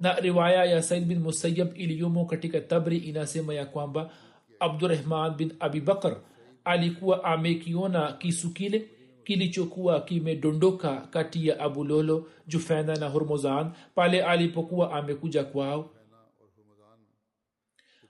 Na 0.00 0.20
riwaya 0.20 0.64
ya 0.64 0.82
said 0.82 1.04
bin 1.04 1.18
musayab 1.18 1.76
iliyomo 1.78 2.24
katika 2.24 2.60
tabri 2.60 2.96
inasema 2.98 3.54
ya 3.54 3.66
kwamba 3.66 4.10
abdurahman 4.60 5.34
bin 5.34 5.52
abibakar 5.60 6.16
alikuwa 6.64 7.24
amekiona 7.24 8.12
kisu 8.12 8.50
kile 8.50 8.88
kilichokuwa 9.24 10.00
kimedondoka 10.00 10.96
kati 11.10 11.48
ya 11.48 11.60
abulolo 11.60 12.26
jufena 12.46 12.96
na 12.96 13.08
hormozan 13.08 13.70
pale 13.94 14.22
alipokuwa 14.24 14.92
amekuja 14.92 15.44
kwao 15.44 15.90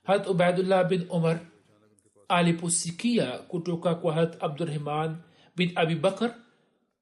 hat 0.05 0.27
ubaidullah 0.29 0.89
bin 0.89 1.07
umar 1.11 1.41
aliposikia 2.29 3.27
kutoka 3.39 3.95
kwa 3.95 4.13
hat 4.15 4.43
abdurahman 4.43 5.17
bin 5.57 5.73
abibakar 5.75 6.35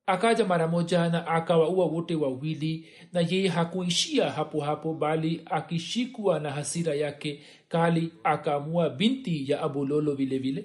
akaja 0.06 0.44
mara 0.44 0.68
moja 0.68 1.08
na 1.08 1.26
akawaua 1.26 1.86
wote 1.86 2.14
wawili 2.14 2.86
na 3.12 3.20
yeye 3.20 3.48
hakuishia 3.48 4.30
hapo 4.30 4.60
hapo 4.60 4.94
bali 4.94 5.42
akishikwa 5.44 6.40
na 6.40 6.50
hasira 6.50 6.94
yake 6.94 7.42
kali 7.68 8.12
akaamua 8.24 8.90
binti 8.90 9.50
ya 9.50 9.60
abulolo 9.62 10.14
vile 10.14 10.38
vile. 10.38 10.64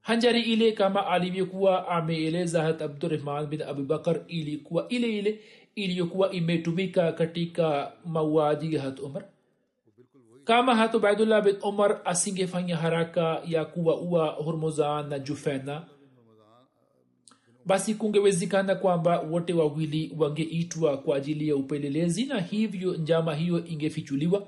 Hanjari 0.00 0.42
ile 0.42 0.72
kama 0.72 1.06
alivyokuwa 1.06 1.88
ameeleza 1.88 2.62
hat 2.62 2.82
abdurrahman 2.82 3.46
bin 3.46 3.62
abubakar 3.62 4.20
ilikuwa 4.28 4.88
ile 4.88 5.18
ile 5.18 5.40
iliyokuwa 5.74 6.32
imetumika 6.32 7.12
katika 7.12 7.92
mauaji 8.04 8.74
ya 8.74 8.82
hat 8.82 9.00
umar 9.00 9.24
kama 10.48 10.76
hata 10.76 10.96
ubaidullah 10.96 11.44
bin 11.44 11.56
umar 11.62 12.00
asingefanya 12.04 12.76
haraka 12.76 13.42
ya 13.46 13.64
kuwaua 13.64 14.26
hormozan 14.26 15.08
na 15.08 15.18
jufena 15.18 15.82
basi 17.66 17.94
kungewezekana 17.94 18.74
kwamba 18.74 19.20
wote 19.20 19.52
wawili 19.52 20.12
wangeitwa 20.18 20.96
kwa 20.98 21.16
ajili 21.16 21.48
ya 21.48 21.56
upelelezi 21.56 22.24
na 22.24 22.40
hivyo 22.40 22.94
njama 22.94 23.34
hiyo 23.34 23.64
ingefichuliwa. 23.66 24.46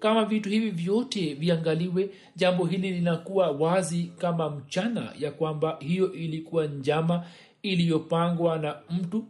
Kama 0.00 0.24
vitu 0.24 0.48
hivi 0.48 0.70
vyote 0.70 1.34
viangaliwe 1.34 2.10
jambo 2.36 2.66
hili 2.66 2.90
linakuwa 2.90 3.50
wazi 3.50 4.12
kama 4.18 4.50
mchana 4.50 5.12
ya 5.18 5.30
kwamba 5.32 5.76
hiyo 5.80 6.12
ilikuwa 6.12 6.66
njama 6.66 7.24
iliyopangwa 7.62 8.58
na 8.58 8.76
mtu 8.90 9.24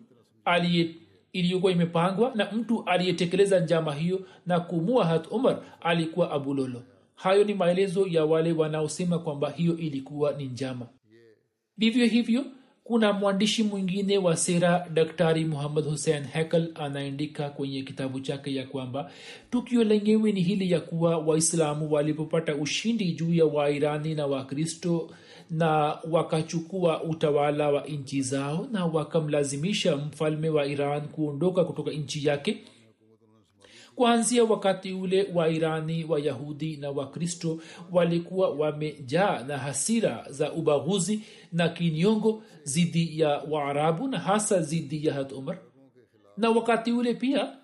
aliye 0.44 0.94
iliyokuwa 1.32 1.72
imepangwa 1.72 2.32
na 2.34 2.52
mtu 2.52 2.84
aliyetekeleza 2.86 3.60
njama 3.60 3.94
hiyo 3.94 4.20
na 4.46 4.60
kumua 4.60 5.04
hat 5.06 5.26
umar 5.30 5.58
alikuwa 5.80 6.30
abulolo 6.30 6.82
hayo 7.14 7.44
ni 7.44 7.54
maelezo 7.54 8.06
ya 8.06 8.24
wale 8.24 8.52
wanaosema 8.52 9.18
kwamba 9.18 9.50
hiyo 9.50 9.76
ilikuwa 9.76 10.32
ni 10.32 10.44
njama. 10.44 10.86
Vivyo 11.78 12.06
hivyo 12.06 12.44
kuna 12.84 13.12
mwandishi 13.12 13.62
mwingine 13.62 14.18
wa 14.18 14.36
sera 14.36 14.88
daktari 14.94 15.44
muhammad 15.44 15.84
hussein 15.84 16.24
hekel 16.24 16.72
anaandika 16.74 17.50
kwenye 17.50 17.82
kitabu 17.82 18.20
chake 18.20 18.54
ya 18.54 18.66
kwamba 18.66 19.10
tukio 19.50 19.84
lenyewe 19.84 20.32
ni 20.32 20.40
hili 20.42 20.70
ya 20.70 20.80
kuwa 20.80 21.18
waislamu 21.18 21.92
walipopata 21.92 22.54
ushindi 22.54 23.12
juu 23.12 23.34
ya 23.34 23.44
wairani 23.44 24.14
na 24.14 24.26
wakristo 24.26 25.10
na 25.50 25.98
wakachukua 26.10 27.02
utawala 27.02 27.70
wa 27.70 27.84
nchi 27.84 28.22
zao 28.22 28.66
na 28.72 28.86
wakamlazimisha 28.86 29.96
mfalme 29.96 30.48
wa 30.48 30.66
iran 30.66 31.08
kuondoka 31.08 31.64
kutoka 31.64 31.90
nchi 31.90 32.26
yake. 32.26 32.64
Kuanzia 33.94 34.44
wakati 34.44 34.92
ule 34.92 35.28
wairani 35.34 36.04
wayahudi 36.04 36.76
na 36.76 36.90
wakristo 36.90 37.58
walikuwa 37.92 38.50
wamejaa 38.50 39.42
na 39.42 39.58
hasira 39.58 40.26
za 40.30 40.52
ubaguzi 40.52 41.20
na 41.52 41.68
kinyongo 41.68 42.42
zidi 42.64 43.20
ya 43.20 43.28
waarabu 43.50 44.08
na 44.08 44.18
hasa 44.18 44.62
zidi 44.62 45.06
ya 45.06 45.14
hat 45.14 45.32
umar 45.32 45.58
na 46.36 46.50
wakati 46.50 46.92
ule 46.92 47.14
pia 47.14 47.56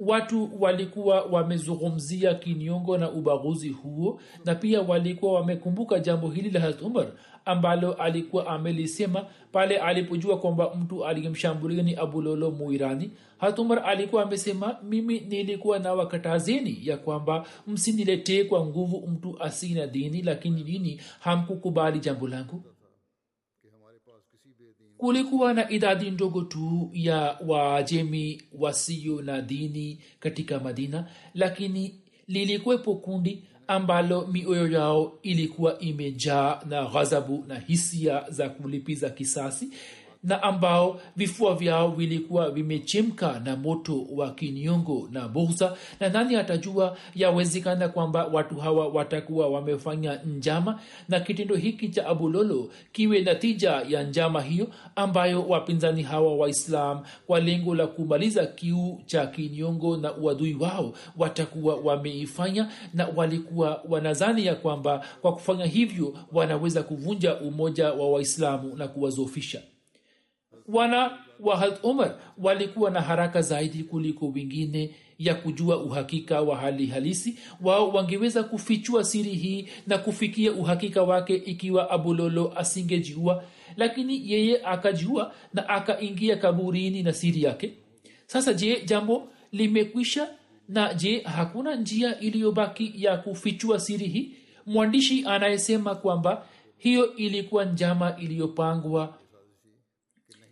watu 0.00 0.50
walikuwa 0.60 1.22
wamezungumzia 1.22 2.34
kinyongo 2.34 2.98
na 2.98 3.10
ubaguzi 3.10 3.68
huo 3.68 4.20
na 4.44 4.54
pia 4.54 4.80
walikuwa 4.82 5.32
wamekumbuka 5.32 5.98
jambo 5.98 6.28
hili 6.30 6.50
la 6.50 6.60
hat 6.60 6.82
umar 6.82 7.06
ambalo 7.44 7.92
alikuwa 7.92 8.46
amelisema 8.46 9.26
pale 9.52 9.78
alipojua 9.78 10.38
kwamba 10.38 10.74
mtu 10.74 11.04
aliyemshambulia 11.06 11.82
ni 11.82 11.94
abulolo 11.94 12.50
muirani. 12.50 13.10
Umar 13.58 13.82
alikuwa 13.86 14.22
amesema 14.22 14.76
mimi 14.82 15.20
nilikuwa 15.20 15.78
na 15.78 15.92
wakatazeni 15.92 16.78
ya 16.82 16.96
kwamba 16.96 17.46
msiniletee 17.66 18.44
kwa 18.44 18.66
nguvu 18.66 19.06
mtu 19.08 19.42
asina 19.42 19.86
dini 19.86 20.22
lakini 20.22 20.62
dini 20.62 21.00
hamkukubali 21.20 21.98
jambo 21.98 22.28
langu 22.28 22.62
kulikuwa 25.04 25.54
na 25.54 25.70
idadi 25.70 26.10
ndogo 26.10 26.42
tu 26.42 26.90
ya 26.92 27.36
waajemi 27.46 28.42
wasio 28.58 29.22
na 29.22 29.40
dini 29.40 29.98
katika 30.20 30.60
madina 30.60 31.06
lakini 31.34 31.94
lilikuwepo 32.28 32.94
kundi 32.94 33.42
ambalo 33.66 34.26
mioyo 34.26 34.68
yao 34.68 35.18
ilikuwa 35.22 35.78
imejaa 35.78 36.60
na 36.68 36.84
ghadhabu 36.84 37.44
na 37.48 37.58
hisia 37.58 38.24
za 38.30 38.48
kulipiza 38.48 39.10
kisasi 39.10 39.68
na 40.24 40.42
ambao 40.42 41.00
vifua 41.16 41.54
vyao 41.54 41.88
vilikuwa 41.90 42.50
vimechemka 42.50 43.40
na 43.44 43.56
moto 43.56 44.06
wa 44.14 44.30
kinyongo 44.30 45.08
na 45.12 45.28
bughza 45.28 45.76
na 46.00 46.08
nani 46.08 46.36
atajua 46.36 46.96
yawezekana 47.14 47.88
kwamba 47.88 48.26
watu 48.26 48.56
hawa 48.56 48.88
watakuwa 48.88 49.48
wamefanya 49.48 50.20
njama? 50.24 50.80
Na 51.08 51.20
kitendo 51.20 51.54
hiki 51.56 51.88
cha 51.88 52.06
abulolo 52.06 52.70
kiwe 52.92 53.20
natija 53.20 53.70
ya 53.88 54.02
njama 54.02 54.42
hiyo 54.42 54.66
ambayo 54.96 55.42
wapinzani 55.48 56.02
hawa 56.02 56.36
waislam 56.36 57.00
kwa 57.26 57.40
lengo 57.40 57.74
la 57.74 57.86
kumaliza 57.86 58.46
kiu 58.46 59.00
cha 59.06 59.26
kinyongo 59.26 59.96
na 59.96 60.14
uadui 60.16 60.54
wao 60.54 60.92
watakuwa 61.16 61.76
wameifanya? 61.76 62.68
Na 62.94 63.08
walikuwa 63.16 63.82
wanazani 63.88 64.46
ya 64.46 64.54
kwamba 64.54 65.04
kwa 65.22 65.32
kufanya 65.32 65.64
hivyo 65.66 66.14
wanaweza 66.32 66.82
kuvunja 66.82 67.36
umoja 67.40 67.92
wa 67.92 68.10
waislamu 68.10 68.76
na 68.76 68.88
kuwazofisha 68.88 69.62
wana 70.68 71.18
wa 71.40 71.78
umar 71.82 72.14
walikuwa 72.38 72.90
na 72.90 73.00
haraka 73.00 73.42
zaidi 73.42 73.82
kuliko 73.84 74.28
wengine 74.28 74.90
ya 75.18 75.34
kujua 75.34 75.76
uhakika 75.76 76.40
wa 76.40 76.56
hali 76.56 76.86
halisi. 76.86 77.38
Wao 77.62 77.88
wangeweza 77.90 78.42
kufichua 78.42 79.04
siri 79.04 79.30
hii 79.30 79.68
na 79.86 79.98
kufikia 79.98 80.52
uhakika 80.52 81.02
wake 81.02 81.34
ikiwa 81.34 81.90
abulolo 81.90 82.52
asingejiua 82.58 83.44
lakini 83.76 84.30
yeye 84.32 84.60
akajiua 84.64 85.34
na 85.54 85.68
akaingia 85.68 86.36
kaburini 86.36 87.02
na 87.02 87.12
siri 87.12 87.42
yake. 87.42 87.72
Sasa 88.26 88.52
je 88.54 88.80
jambo 88.86 89.28
limekwisha? 89.52 90.28
Na 90.68 90.94
je 90.94 91.20
hakuna 91.20 91.74
njia 91.76 92.20
iliyobaki 92.20 92.92
ya 92.96 93.16
kufichua 93.16 93.80
siri 93.80 94.06
hii? 94.06 94.30
Mwandishi 94.66 95.24
anayesema 95.26 95.94
kwamba 95.94 96.46
hiyo 96.78 97.16
ilikuwa 97.16 97.64
njama 97.64 98.16
iliyopangwa 98.16 99.14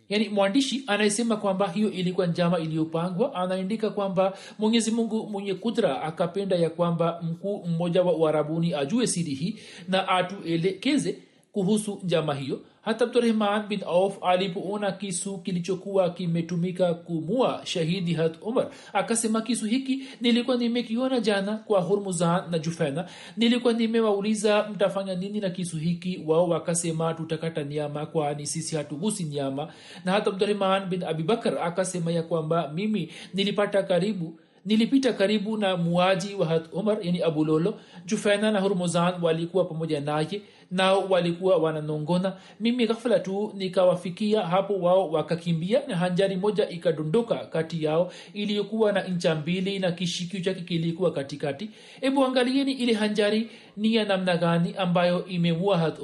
yaani 0.09 0.29
mwandishi 0.29 0.83
anayesema 0.87 1.37
kwamba 1.37 1.67
hiyo 1.67 1.91
ilikuwa 1.91 2.27
njama 2.27 2.59
iliyopangwa 2.59 3.35
anaandika 3.35 3.89
kwamba 3.89 4.37
mwenyezi 4.59 4.91
mungu 4.91 5.27
mwenye 5.27 5.53
kudra 5.53 6.01
akapenda 6.01 6.55
ya 6.55 6.69
kwamba 6.69 7.21
mkuu 7.21 7.65
mmoja 7.67 8.03
wa 8.03 8.13
uharabuni 8.15 8.73
ajue 8.73 9.07
siri 9.07 9.33
hii 9.33 9.59
na 9.87 10.07
atuelekeze 10.07 11.17
kuhusu 11.51 11.99
njama 12.03 12.33
hiyo 12.35 12.61
hata 12.83 13.05
abdurahman 13.05 13.67
bin 13.67 13.83
auf 13.85 14.17
alipoona 14.23 14.91
kisu 14.91 15.37
kilichokuwa 15.37 16.09
kimetumika 16.09 16.93
kumua 16.93 17.61
shahidi 17.63 18.13
hat 18.13 18.35
umar 18.41 18.67
akasema 18.93 19.41
kisu 19.41 19.65
hiki 19.65 20.03
nilikuwa 20.21 20.57
nimekiona 20.57 21.19
jana 21.19 21.57
kwa 21.57 21.81
hurmuzan 21.81 22.51
na 22.51 22.59
jufena. 22.59 23.05
Nilikuwa 23.37 23.73
nimewauliza 23.73 24.69
mtafanya 24.73 25.15
nini 25.15 25.39
na 25.39 25.49
kisu 25.49 25.77
hiki? 25.77 26.23
Wao 26.25 26.49
wakasema 26.49 27.13
tutakata 27.13 27.63
nyama 27.63 28.05
kwani 28.05 28.45
sisi 28.47 28.75
hatugusi 28.75 29.23
nyama. 29.23 29.67
Na 30.05 30.11
hata 30.11 30.29
abdurahman 30.29 30.85
bin 30.89 31.03
abibakar 31.03 31.57
akasema 31.59 32.11
ya 32.11 32.23
kwamba 32.23 32.71
mimi 32.73 33.11
nilipata 33.33 33.83
karibu 33.83 34.39
nilipita 34.65 35.13
karibu 35.13 35.57
na 35.57 35.77
muaji 35.77 36.35
wa 36.35 36.45
hat 36.45 36.65
umar 36.73 36.97
yani 37.01 37.21
abulolo 37.21 37.79
jufena 38.05 38.51
na 38.51 38.59
hurmuzan 38.59 39.13
walikuwa 39.21 39.65
pamoja 39.65 39.99
naye 40.01 40.41
nao 40.73 41.05
walikuwa 41.09 41.57
wananongona. 41.57 42.33
Mimi 42.59 42.87
ghafla 42.87 43.19
tu 43.19 43.53
nikawafikia 43.55 44.41
hapo 44.41 44.73
wao 44.79 45.11
wakakimbia 45.11 45.81
na 45.87 45.95
hanjari 45.97 46.35
moja 46.35 46.69
ikadondoka 46.69 47.35
kati 47.35 47.83
yao 47.83 48.11
iliyokuwa 48.33 48.91
na 48.91 49.03
ncha 49.03 49.35
mbili 49.35 49.79
na 49.79 49.91
kishikio 49.91 50.39
chake 50.39 50.61
kilikuwa 50.61 51.11
katikati. 51.11 51.69
Hebu 52.01 52.25
angalieni 52.25 52.71
ile 52.71 52.93
hanjari 52.93 53.49
ni 53.77 53.95
ya 53.95 54.05
namna 54.05 54.37
gani 54.37 54.73
ambayo 54.77 55.25
imeua 55.25 55.77
hat 55.77 55.99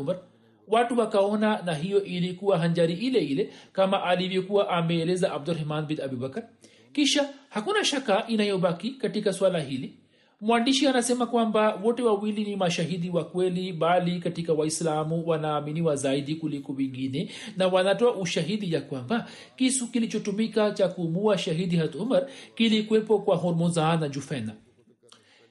watu 0.67 0.99
wakaona 0.99 1.61
na 1.65 1.73
hiyo 1.73 2.03
ilikuwa 2.03 2.57
hanjari 2.57 2.93
ile 2.93 3.19
ile 3.19 3.49
kama 3.73 4.03
alivyokuwa 4.03 4.69
ameeleza 4.69 5.31
abdurahman 5.33 5.85
bin 5.85 6.01
abubakar 6.01 6.43
kisha 6.93 7.29
hakuna 7.49 7.83
shaka 7.85 8.27
inayobaki 8.27 8.91
katika 8.91 9.33
swala 9.33 9.59
hili 9.59 9.93
mwandishi 10.41 10.87
anasema 10.87 11.25
kwamba 11.25 11.75
wote 11.83 12.03
wawili 12.03 12.43
ni 12.43 12.55
mashahidi 12.55 13.09
wa 13.09 13.23
kweli 13.23 13.73
bali 13.73 14.19
katika 14.19 14.53
waislamu 14.53 15.27
wanaaminiwa 15.27 15.95
zaidi 15.95 16.35
kuliko 16.35 16.73
wengine 16.73 17.29
na 17.57 17.67
wanatoa 17.67 18.15
ushahidi 18.15 18.73
ya 18.73 18.81
kwamba 18.81 19.27
kisu 19.55 19.87
kilichotumika 19.87 20.71
cha 20.71 20.87
kuumua 20.87 21.37
shahidi 21.37 21.75
hat 21.77 21.95
umar 21.95 22.27
kilikuwepo 22.55 23.19
kwa 23.19 23.35
hormozaa 23.35 23.97
na 23.97 24.09
jufena. 24.09 24.55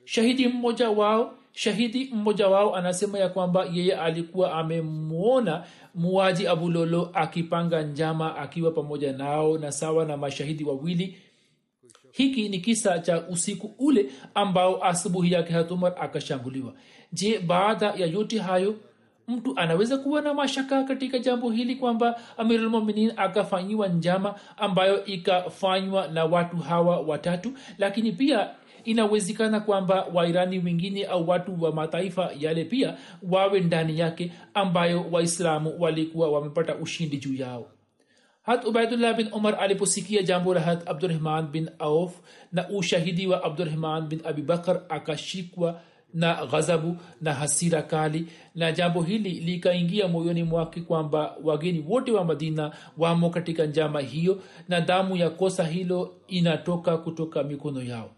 Shahidi 0.05 0.49
mmoja 0.49 0.91
wao 0.91 1.35
shahidi 1.53 2.11
mmoja 2.13 2.49
wao 2.49 2.77
anasema 2.77 3.19
ya 3.19 3.29
kwamba 3.29 3.65
yeye 3.73 3.97
alikuwa 3.97 4.55
amemwona 4.55 5.65
muaji 5.95 6.47
abulolo 6.47 7.11
akipanga 7.15 7.83
njama 7.83 8.37
akiwa 8.37 8.71
pamoja 8.71 9.13
nao 9.13 9.59
na 9.59 9.73
sawa 9.73 10.05
na 10.05 10.17
mashahidi 10.17 10.65
wawili 10.65 11.17
hiki 12.13 12.49
ni 12.49 12.59
kisa 12.59 12.99
cha 12.99 13.21
usiku 13.29 13.75
ule 13.79 14.11
ambao 14.35 14.85
asubuhi 14.85 15.33
yake 15.33 15.53
hatumar 15.53 15.95
akashambuliwa. 16.01 16.73
Je 17.13 17.39
baada 17.39 17.87
ya 17.87 18.07
yote 18.07 18.39
hayo 18.39 18.75
mtu 19.29 19.53
anaweza 19.57 19.99
kuwa 19.99 20.23
na 20.23 20.35
mashaka 20.35 20.85
katika 20.85 21.19
jambo 21.19 21.51
hili 21.51 21.77
kwamba 21.77 22.21
amirulmuminin 22.37 23.13
akafanyiwa 23.17 23.89
njama 23.89 24.35
ambayo 24.57 25.05
ikafanywa 25.05 26.09
na 26.09 26.25
watu 26.25 26.57
hawa 26.57 27.01
watatu? 27.01 27.53
Lakini 27.79 28.13
pia 28.13 28.51
inawezekana 28.85 29.61
kwamba 29.61 30.07
wairani 30.15 30.59
wengine 30.59 31.05
au 31.05 31.29
watu 31.29 31.63
wa 31.63 31.73
mataifa 31.73 32.31
yale 32.39 32.65
pia 32.65 32.97
wawe 33.31 33.61
ndani 33.61 33.99
yake 33.99 34.33
ambayo 34.55 35.05
waislamu 35.11 35.75
walikuwa 35.79 36.31
wamepata 36.31 36.75
ushindi 36.75 37.17
juu 37.17 37.35
yao 37.35 37.67
hat 38.49 38.65
ubaidullah 38.65 39.13
bin 39.17 39.29
umar 39.33 39.55
aliposikia 39.61 40.23
jambo 40.23 40.55
la 40.55 40.61
hat 40.61 40.89
abdurahman 40.89 41.47
bin 41.53 41.71
auf 41.79 42.13
na 42.53 42.69
ushahidi 42.69 43.27
wa 43.27 43.45
abdurahman 43.45 44.09
bin 44.09 44.21
abibakar 44.25 44.81
akashikwa 44.89 45.81
na 46.15 46.47
ghadhabu 46.47 46.97
na 47.21 47.35
hasira 47.35 47.83
kali 47.83 48.27
na 48.55 48.73
jambo 48.73 49.03
hili 49.03 49.31
likaingia 49.31 50.09
moyoni 50.09 50.43
mwake 50.43 50.81
kwamba 50.81 51.37
wageni 51.45 51.85
wote 51.89 52.13
wa 52.13 52.25
madina 52.25 52.73
wamo 52.99 53.31
katika 53.31 53.67
njama 53.67 54.01
hiyo 54.01 54.43
na 54.69 54.81
damu 54.81 55.17
ya 55.17 55.31
kosa 55.31 55.65
hilo 55.65 56.15
inatoka 56.29 56.97
kutoka 56.99 57.43
mikono 57.43 57.83
yao. 57.83 58.11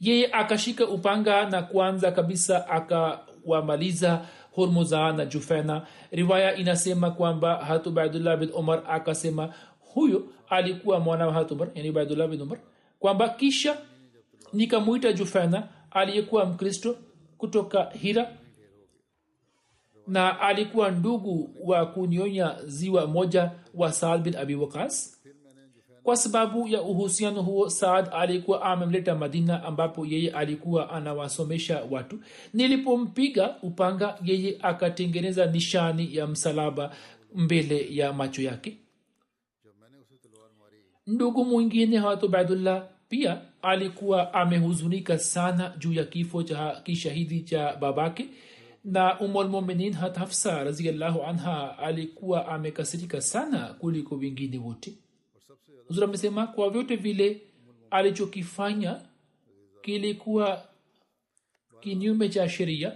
Yeye 0.00 0.32
akashika 0.32 0.88
upanga 0.88 1.50
na 1.50 1.62
kwanza 1.62 2.12
kabisa 2.12 2.68
akawamaliza 2.68 4.26
hormuza 4.54 5.12
na 5.12 5.26
jufena. 5.26 5.86
Riwaya 6.10 6.56
inasema 6.56 7.10
kwamba 7.10 7.56
hat 7.56 7.86
ubaidullah 7.86 8.36
bin 8.38 8.50
umar 8.54 8.82
akasema 8.88 9.54
huyo 9.94 10.22
alikuwa 10.48 11.00
mwana 11.00 11.26
wa 11.26 11.32
hatumar 11.32 11.68
yani 11.74 11.90
ubaidullah 11.90 12.28
bin 12.28 12.40
umar 12.40 12.58
kwamba 12.98 13.28
kisha 13.28 13.76
nikamwita 14.52 15.12
jufena 15.12 15.68
aliyekuwa 15.90 16.46
mkristo 16.46 16.96
kutoka 17.38 17.84
hira 17.84 18.36
na 20.06 20.40
alikuwa 20.40 20.90
ndugu 20.90 21.50
wa 21.64 21.86
kunyonya 21.86 22.56
ziwa 22.66 23.06
moja 23.06 23.50
wa 23.74 23.92
saad 23.92 24.22
bin 24.22 24.36
abi 24.36 24.54
waqas 24.54 25.19
kwa 26.10 26.16
sababu 26.16 26.68
ya 26.68 26.82
uhusiano 26.82 27.42
huo 27.42 27.68
saad 27.70 28.08
alikuwa 28.12 28.62
amemleta 28.62 29.14
madina 29.14 29.62
ambapo 29.64 30.06
yeye 30.06 30.30
alikuwa 30.30 30.90
anawasomesha 30.90 31.82
watu. 31.90 32.18
Nilipompiga 32.54 33.56
upanga 33.62 34.18
yeye 34.24 34.56
akatengeneza 34.62 35.46
nishani 35.46 36.16
ya 36.16 36.26
msalaba 36.26 36.94
mbele 37.34 37.94
ya 37.94 38.12
macho 38.12 38.42
yake. 38.42 38.76
Ndugu 41.06 41.44
mwingine 41.44 41.98
hawatu 41.98 42.28
baidullah 42.28 42.88
pia 43.08 43.40
alikuwa 43.62 44.34
amehuzunika 44.34 45.18
sana 45.18 45.74
juu 45.78 45.92
ya 45.92 46.04
kifo 46.04 46.42
cha 46.42 46.80
kishahidi 46.84 47.40
cha 47.40 47.76
babake. 47.76 48.28
Na 48.84 49.20
umulmuminin 49.20 49.92
hat 49.92 50.16
hafsa 50.16 50.64
raziallahu 50.64 51.22
anha 51.22 51.78
alikuwa 51.78 52.48
amekasirika 52.48 53.20
sana 53.20 53.58
kuliko 53.78 54.14
wengine 54.14 54.58
wote 54.58 54.92
huzur 55.90 56.04
amesema 56.04 56.46
kwa 56.46 56.70
vyote 56.70 56.96
vile 56.96 57.40
alichokifanya 57.90 59.00
kilikuwa 59.82 60.62
kinyume 61.80 62.28
cha 62.28 62.48
sheria. 62.48 62.92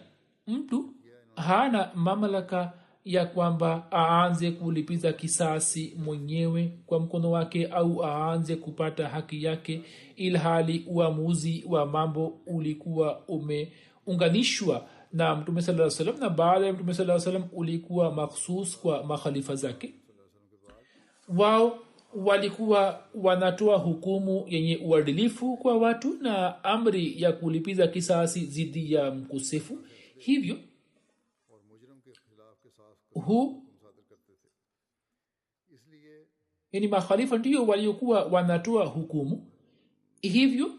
Mtu 0.47 0.95
hana 1.37 1.91
mamlaka 1.95 2.73
ya 3.05 3.27
kwamba 3.27 3.87
aanze 3.93 4.51
kulipiza 4.51 5.13
kisasi 5.13 5.97
mwenyewe 6.05 6.73
kwa 6.87 7.01
mkono 7.01 7.31
wake 7.31 7.67
au 7.67 8.05
aanze 8.05 8.57
kupata 8.57 9.09
haki 9.09 9.45
yake 9.45 9.83
ilhali 10.17 10.85
uamuzi 10.89 11.65
wa 11.69 11.87
mambo 11.87 12.27
ulikuwa 12.47 13.21
umeunganishwa 13.29 14.89
na 15.13 15.35
mtume 15.37 15.63
saa 15.63 15.91
salam 15.91 16.19
na 16.21 16.29
baada 16.31 16.67
ya 16.67 16.73
mtume 16.73 16.95
saa 16.95 17.19
salam 17.21 17.45
ulikuwa 17.53 18.13
makhsus 18.13 18.79
kwa 18.79 19.05
makhalifa 19.05 19.55
zake. 19.55 19.95
Wao 21.29 21.79
walikuwa 22.15 23.05
wanatoa 23.15 23.79
hukumu 23.79 24.45
yenye 24.49 24.77
uadilifu 24.77 25.57
kwa 25.57 25.77
watu 25.79 26.15
na 26.21 26.65
amri 26.65 27.23
ya 27.23 27.33
kulipiza 27.33 27.87
kisasi 27.87 28.41
dhidi 28.41 28.93
ya 28.93 29.11
mkosefu 29.11 29.79
hivyo 30.19 30.57
huu 33.15 33.63
yani 36.73 36.89
makhalifa 36.89 37.39
ndio 37.39 37.67
waliokuwa 37.67 38.25
wanatoa 38.25 38.85
hukumu. 38.87 39.47
Hivyo 40.23 40.71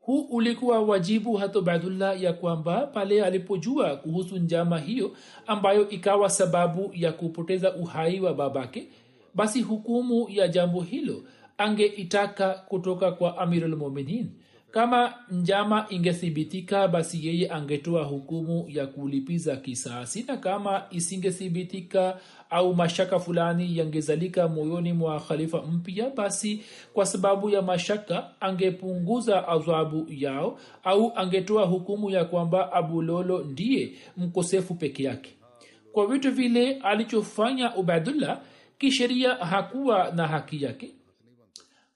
huu 0.00 0.20
ulikuwa 0.20 0.80
wajibu 0.82 1.34
hata 1.36 1.60
baidullah 1.60 2.22
ya 2.22 2.32
kwamba 2.32 2.86
pale 2.86 3.24
alipojua 3.24 3.96
kuhusu 3.96 4.36
njama 4.38 4.78
hiyo 4.78 5.16
ambayo 5.46 5.88
ikawa 5.90 6.30
sababu 6.30 6.90
ya 6.94 7.12
kupoteza 7.12 7.74
uhai 7.76 8.20
wa 8.20 8.34
babake 8.34 8.88
basi 9.34 9.60
hukumu 9.62 10.26
ya 10.30 10.48
jambo 10.48 10.80
hilo 10.80 11.22
angeitaka 11.58 12.50
kutoka 12.54 13.12
kwa 13.12 13.38
amirulmuminin 13.38 14.30
kama 14.70 15.14
njama 15.30 15.86
ingethibitika 15.88 16.88
basi 16.88 17.26
yeye 17.26 17.50
angetoa 17.50 18.04
hukumu 18.04 18.64
ya 18.68 18.86
kulipiza 18.86 19.56
kisasi. 19.56 20.24
Na 20.28 20.36
kama 20.36 20.82
isingethibitika 20.90 22.18
au 22.50 22.74
mashaka 22.74 23.18
fulani 23.20 23.78
yangezalika 23.78 24.48
moyoni 24.48 24.92
mwa 24.92 25.20
khalifa 25.20 25.62
mpya 25.62 26.10
basi 26.10 26.62
kwa 26.92 27.06
sababu 27.06 27.50
ya 27.50 27.62
mashaka 27.62 28.40
angepunguza 28.40 29.48
adhabu 29.48 30.06
yao 30.10 30.58
au 30.84 31.12
angetoa 31.16 31.64
hukumu 31.66 32.10
ya 32.10 32.24
kwamba 32.24 32.72
abulolo 32.72 33.38
ndiye 33.44 33.92
mkosefu 34.16 34.74
peke 34.74 35.02
yake. 35.02 35.30
Kwa 35.92 36.06
vitu 36.06 36.32
vile 36.32 36.74
alichofanya 36.74 37.76
ubaidullah 37.76 38.40
kisheria 38.80 39.34
hakuwa 39.34 40.10
na 40.10 40.26
haki 40.28 40.62
yake. 40.62 40.94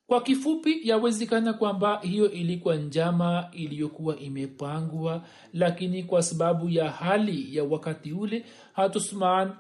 Kwa 0.07 0.21
kifupi 0.23 0.89
yawezekana 0.89 1.53
kwamba 1.53 2.01
hiyo 2.01 2.31
ilikuwa 2.31 2.77
njama 2.77 3.49
iliyokuwa 3.53 4.17
imepangwa 4.19 5.25
lakini 5.53 6.03
kwa 6.03 6.23
sababu 6.23 6.69
ya 6.71 6.91
hali 6.91 7.57
ya 7.57 7.65
wakati 7.65 8.13
ule 8.13 8.45
hatusman 8.73 9.53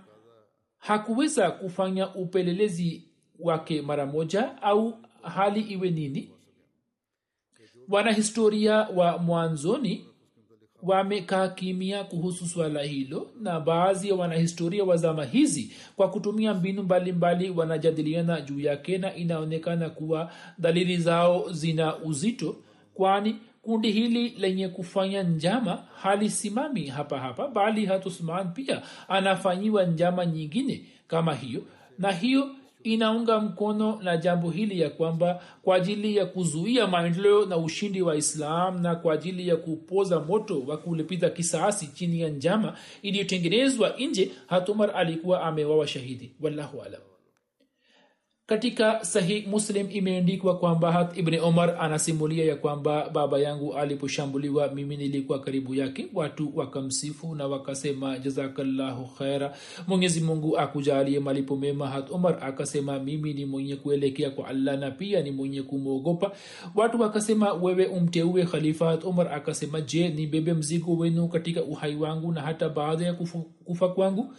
hakuweza 0.78 1.50
kufanya 1.50 2.14
upelelezi 2.14 3.02
wake 3.38 3.82
mara 3.82 4.06
moja 4.06 4.62
au 4.62 4.98
hali 5.22 5.60
iwe 5.60 5.90
nini. 5.90 6.30
Wanahistoria 7.88 8.74
wa 8.74 9.18
mwanzoni 9.18 10.06
wamekaa 10.86 11.48
kimia 11.48 12.04
kuhusu 12.04 12.46
swala 12.46 12.82
hilo 12.82 13.30
na 13.40 13.60
baadhi 13.60 14.08
ya 14.08 14.14
wanahistoria 14.14 14.84
wa 14.84 14.96
zama 14.96 15.24
hizi 15.24 15.72
kwa 15.96 16.10
kutumia 16.10 16.54
mbinu 16.54 16.82
mbalimbali 16.82 17.50
wanajadiliana 17.50 18.40
juu 18.40 18.60
yake 18.60 18.98
na 18.98 19.14
inaonekana 19.14 19.90
kuwa 19.90 20.32
dalili 20.58 20.96
zao 20.96 21.52
zina 21.52 21.96
uzito 21.96 22.56
kwani 22.94 23.36
kundi 23.62 23.90
hili 23.92 24.28
lenye 24.28 24.68
kufanya 24.68 25.22
njama 25.22 25.82
halisimami 26.02 26.86
hapa 26.86 27.18
hapa 27.20 27.48
bali 27.48 27.86
hatusman 27.86 28.52
pia. 28.52 28.82
Anafanyiwa 29.08 29.84
njama 29.84 30.26
nyingine 30.26 30.84
kama 31.08 31.34
hiyo 31.34 31.62
na 31.98 32.12
hiyo 32.12 32.50
inaunga 32.84 33.40
mkono 33.40 33.98
na 34.02 34.16
jambo 34.16 34.50
hili 34.50 34.80
ya 34.80 34.90
kwamba 34.90 35.42
kwa 35.62 35.76
ajili 35.76 36.16
ya 36.16 36.26
kuzuia 36.26 36.86
maendeleo 36.86 37.46
na 37.46 37.56
ushindi 37.56 38.02
wa 38.02 38.16
islam 38.16 38.82
na 38.82 38.94
kwa 38.94 39.14
ajili 39.14 39.48
ya 39.48 39.56
kupoza 39.56 40.20
moto 40.20 40.60
wa 40.66 40.76
kulipiza 40.76 41.30
kisasi 41.30 41.86
chini 41.86 42.20
ya 42.20 42.28
njama 42.28 42.76
iliyotengenezwa 43.02 43.94
nje 43.98 44.30
hatumar 44.46 44.90
alikuwa 44.96 45.42
amewawa 45.42 45.86
shahidi. 45.86 46.32
Wallahu 46.40 46.82
alam 46.82 47.00
katika 48.46 49.04
sahih 49.04 49.46
muslim 49.48 49.86
imeandikwa 49.90 50.58
kwamba 50.58 50.92
hat 50.92 51.16
ibni 51.18 51.38
omar 51.38 51.76
anasimulia 51.80 52.44
ya 52.44 52.56
kwamba 52.56 53.10
baba 53.10 53.38
yangu 53.38 53.74
aliposhambuliwa 53.74 54.68
mimi 54.68 54.96
nilikuwa 54.96 55.38
karibu 55.40 55.74
yake. 55.74 56.06
Watu 56.14 56.52
wakamsifu 56.54 57.34
na 57.34 57.46
wakasema 57.46 58.18
jazakallahu 58.18 59.06
khaira. 59.06 59.54
Mwenyezi 59.86 60.20
mungu 60.20 60.58
akujalie 60.58 61.20
malipo 61.20 61.56
mema 61.56 61.88
hat 61.88 62.10
omar 62.10 62.38
akasema 62.44 62.98
mimi 62.98 63.34
ni 63.34 63.44
mwenye 63.46 63.76
kuelekea 63.76 64.30
kwa 64.30 64.48
allah 64.48 64.78
na 64.78 64.90
pia 64.90 65.22
ni 65.22 65.30
mwenye 65.30 65.62
kumwogopa. 65.62 66.32
Watu 66.74 67.00
wakasema 67.00 67.52
wewe 67.52 67.86
umteue 67.86 68.44
khalifa 68.46 68.86
hat 68.90 69.04
omar 69.04 69.32
akasema 69.34 69.80
je 69.80 70.08
nibebe 70.08 70.52
mzigo 70.54 70.96
wenu 70.96 71.28
katika 71.28 71.62
uhai 71.62 71.96
wangu 71.96 72.32
na 72.32 72.40
hata 72.40 72.68
baada 72.68 73.04
ya 73.06 73.14
kufa, 73.14 73.38
kufa 73.64 73.88
kwangu? 73.88 74.34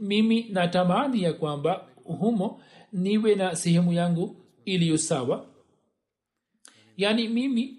Mimi 0.00 0.46
natamani 0.52 1.22
ya 1.22 1.32
kwamba 1.32 1.80
humo 2.04 2.60
niwe 2.92 3.34
na 3.34 3.56
sehemu 3.56 3.92
yangu 3.92 4.36
iliyo 4.64 4.98
sawa. 4.98 5.46
Yaani 6.96 7.28
mimi 7.28 7.76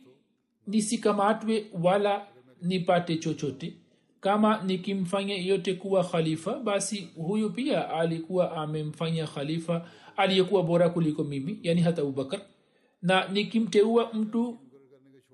nisikamatwe 0.68 1.66
wala 1.84 2.28
nipate 2.62 3.16
chochote. 3.18 3.74
Kama 4.20 4.64
nikimfanya 4.64 5.34
yeyote 5.36 5.74
kuwa 5.74 6.04
khalifa 6.04 6.60
basi 6.60 7.10
huyu 7.16 7.50
pia 7.50 7.90
alikuwa 7.90 8.52
amemfanya 8.52 9.28
khalifa 9.28 9.90
aliyekuwa 10.18 10.64
bora 10.64 10.90
kuliko 10.90 11.24
mimi 11.24 11.60
yani 11.64 11.82
hata 11.82 12.02
abubakar 12.02 12.42
na 13.02 13.28
nikimteua 13.28 14.14
mtu 14.14 14.58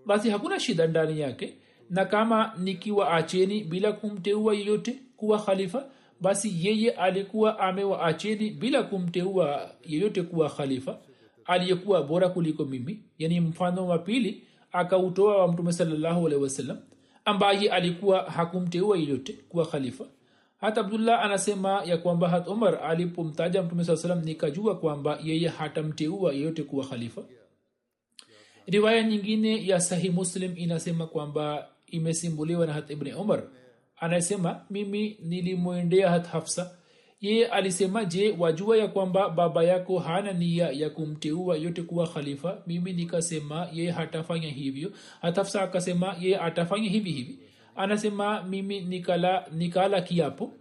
basi 0.05 0.29
hakuna 0.29 0.59
shida 0.59 0.88
ndani 0.88 1.19
yake. 1.19 1.53
Na 1.89 2.05
kama 2.05 2.53
nikiwa 2.59 3.12
acheni 3.13 3.63
bila 3.63 3.91
kumteua 3.91 4.55
yeyote 4.55 4.99
kuwa 5.17 5.39
khalifa 5.39 5.89
basi 6.23 6.67
yeye 6.67 6.91
alikuwa 6.91 7.59
amewaacheni 7.59 8.49
bila 8.49 8.83
kumteua 8.83 9.69
yeyote 9.86 10.21
kuwa 10.21 10.49
khalifa 10.49 10.97
aliyekuwa 11.45 12.03
bora 12.03 12.29
kuliko 12.29 12.65
mimi. 12.65 12.99
Yani 13.19 13.39
mfano 13.39 13.88
wa 13.88 13.97
pili 13.99 14.43
akautoa 14.71 15.38
wa 15.38 15.47
mtume 15.47 15.73
salallahu 15.73 16.27
alehi 16.27 16.43
wasallam 16.43 16.77
ambaye 17.25 17.69
alikuwa 17.71 18.21
hakumteua 18.23 18.97
yeyote 18.97 19.33
kuwa 19.49 19.65
khalifa. 19.65 20.05
Hata 20.57 20.81
abdullah 20.81 21.25
anasema 21.25 21.83
ya 21.86 21.97
kwamba 21.97 22.29
hat 22.29 22.47
umar 22.47 22.79
alipomtaja 22.83 23.63
mtume 23.63 23.83
saa 23.83 23.97
salam 23.97 24.23
nikajua 24.23 24.75
kwamba 24.79 25.19
yeye 25.23 25.47
hatamteua 25.47 26.33
yeyote 26.33 26.63
kuwa 26.63 26.86
khalifa. 26.86 27.21
Riwaya 28.67 29.03
nyingine 29.03 29.67
ya 29.67 29.79
sahih 29.81 30.13
muslim 30.13 30.53
inasema 30.57 31.07
kwamba 31.07 31.67
imesimbuliwa 31.88 32.65
na 32.67 32.73
hat 32.73 32.89
ibni 32.89 33.13
umar 33.13 33.43
anasema 33.97 34.62
mimi 34.69 35.17
nilimwendea 35.23 36.10
hafsa. 36.10 36.71
Yeye 37.21 37.47
alisema 37.47 38.06
je 38.06 38.36
wajua 38.39 38.77
ya 38.77 38.88
kwamba 38.88 39.29
baba 39.29 39.63
yako 39.63 39.99
hana 39.99 40.34
nia 40.34 40.69
ya 40.71 40.89
kumteua 40.89 41.58
yote 41.58 41.82
kuwa 41.82 42.08
khalifa? 42.08 42.58
Mimi 42.67 42.93
nikasema 42.93 43.67
yeye 43.73 43.91
hatafanya 43.91 44.49
hivyo. 44.49 44.91
Hatafsa 45.21 45.62
akasema 45.62 46.15
yeye 46.21 46.39
atafanya 46.39 46.89
hivi 46.89 47.12
hivi. 47.12 47.39
Anasema 47.75 48.43
mimi 48.43 48.79
nikala 48.82 49.45
nikala 49.51 50.01
kiapo 50.01 50.53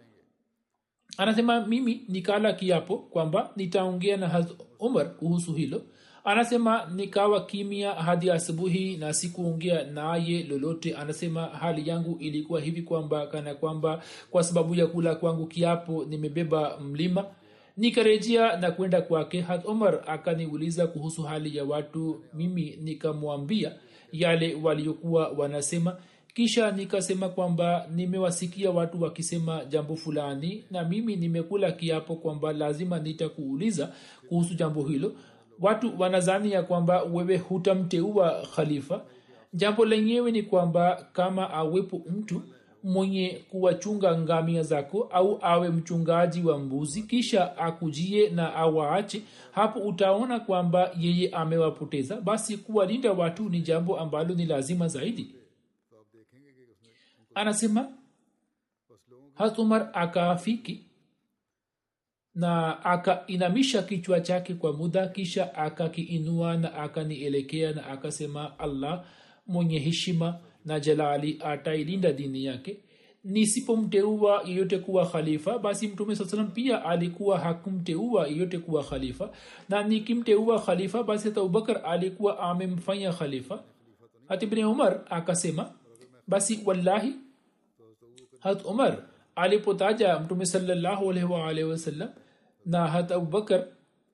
anasema 1.18 1.66
mimi 1.66 2.02
nikala 2.08 2.52
kiapo 2.52 2.96
kwamba 2.98 3.50
nitaongea 3.56 4.16
na 4.16 4.28
hat 4.28 4.50
umar 4.80 5.10
kuhusu 5.16 5.52
hilo. 5.52 5.82
Anasema 6.24 6.86
nikawa 6.94 7.46
kimya 7.46 7.92
hadi 7.92 8.30
asubuhi 8.30 8.96
na 8.96 9.14
sikuongea 9.14 9.84
naye 9.84 10.42
lolote. 10.42 10.94
Anasema 10.96 11.42
hali 11.46 11.88
yangu 11.88 12.16
ilikuwa 12.20 12.60
hivi 12.60 12.82
kwamba 12.82 13.26
kana 13.26 13.54
kwamba 13.54 14.02
kwa 14.30 14.44
sababu 14.44 14.74
ya 14.74 14.86
kula 14.86 15.14
kwangu 15.14 15.46
kiapo 15.46 16.04
nimebeba 16.04 16.78
mlima. 16.80 17.24
Nikarejea 17.76 18.56
na 18.56 18.70
kwenda 18.70 19.02
kwake 19.02 19.40
hat 19.40 19.66
omar 19.66 20.00
akaniuliza 20.06 20.86
kuhusu 20.86 21.22
hali 21.22 21.56
ya 21.56 21.64
watu. 21.64 22.24
Mimi 22.34 22.78
nikamwambia 22.82 23.72
yale 24.12 24.54
waliokuwa 24.62 25.28
wanasema 25.28 25.96
kisha 26.34 26.70
nikasema 26.70 27.28
kwamba 27.28 27.86
nimewasikia 27.94 28.70
watu 28.70 29.02
wakisema 29.02 29.64
jambo 29.64 29.96
fulani 29.96 30.64
na 30.70 30.84
mimi 30.84 31.16
nimekula 31.16 31.72
kiapo 31.72 32.16
kwamba 32.16 32.52
lazima 32.52 32.98
nitakuuliza 32.98 33.92
kuhusu 34.28 34.54
jambo 34.54 34.82
hilo. 34.82 35.12
Watu 35.60 35.92
wanazani 36.00 36.52
ya 36.52 36.62
kwamba 36.62 37.02
wewe 37.02 37.36
hutamteua 37.36 38.46
khalifa. 38.56 39.00
Jambo 39.54 39.84
lenyewe 39.84 40.30
ni 40.32 40.42
kwamba 40.42 41.06
kama 41.12 41.50
awepo 41.50 42.02
mtu 42.10 42.42
mwenye 42.84 43.40
kuwachunga 43.50 44.18
ngamia 44.18 44.62
zako 44.62 45.08
au 45.12 45.38
awe 45.42 45.68
mchungaji 45.70 46.42
wa 46.42 46.58
mbuzi 46.58 47.02
kisha 47.02 47.56
akujie 47.58 48.30
na 48.30 48.54
awaache 48.54 49.22
hapo 49.52 49.78
utaona 49.80 50.40
kwamba 50.40 50.90
yeye 51.00 51.28
amewapoteza. 51.30 52.20
Basi 52.20 52.56
kuwalinda 52.56 53.12
watu 53.12 53.48
ni 53.48 53.60
jambo 53.60 53.98
ambalo 54.00 54.34
ni 54.34 54.46
lazima 54.46 54.88
zaidi 54.88 55.26
anasema 57.34 57.88
hat 59.34 59.58
umar 59.58 59.90
akaafiki 59.92 60.86
na 62.34 62.84
akainamisha 62.84 63.82
kichwa 63.82 64.20
chake 64.20 64.54
kwa 64.54 64.72
muda 64.72 65.08
kisha 65.08 65.54
akakiinua 65.54 66.56
na 66.56 66.74
akanielekea 66.74 67.72
na 67.72 67.86
akasema 67.86 68.58
allah 68.58 69.04
mwenye 69.46 69.78
heshima 69.78 70.38
na 70.64 70.80
jalali 70.80 71.38
atailinda 71.44 72.12
dini 72.12 72.44
yake 72.44 72.76
nisipomteua 73.24 74.42
yeyote 74.46 74.78
kuwa 74.78 75.06
khalifa 75.06 75.58
basi 75.58 75.88
mtume 75.88 76.16
saa 76.16 76.24
salam 76.24 76.50
pia 76.50 76.84
alikuwa 76.84 77.38
hakumteua 77.38 78.28
yeyote 78.28 78.58
kuwa 78.58 78.84
khalifa. 78.84 79.30
Na 79.68 79.82
nikimteua 79.82 80.60
khalifa 80.60 81.02
basi 81.02 81.28
hata 81.28 81.40
abubakar 81.40 81.80
alikuwa 81.84 82.38
amemfanya 82.38 83.12
khalifa. 83.12 83.62
Hatibni 84.28 84.64
umar 84.64 85.00
akasema 85.10 85.70
basi 86.26 86.60
wallahi 86.64 87.14
hat 88.40 88.64
umar 88.64 89.02
alipotaja 89.36 90.18
mtume 90.18 90.46
salallahu 90.46 91.10
alaihi 91.10 91.26
waalihi 91.32 91.64
wasallam 91.68 92.08
na 92.66 92.86
hat 92.86 93.12
abubakar 93.12 93.66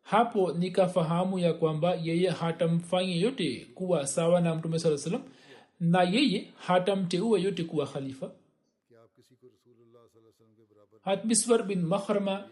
hapo 0.03 0.53
nikafahamu 0.53 1.39
ya 1.39 1.53
kwamba 1.55 1.95
yeye 1.95 2.31
hatamfanya 2.31 3.15
yote 3.15 3.67
kuwa 3.75 4.07
sawa 4.07 4.41
na 4.41 4.55
mtume 4.55 4.79
saa 4.79 4.97
salam 4.99 5.23
na 5.81 6.03
yeye 6.03 6.53
hatamteua 6.57 7.39
yote 7.39 7.65
kuwa 7.65 7.87
khalifa. 7.87 8.31
Hat 11.03 11.25
miswar 11.25 11.63
bin 11.63 11.83
makhrama 11.83 12.45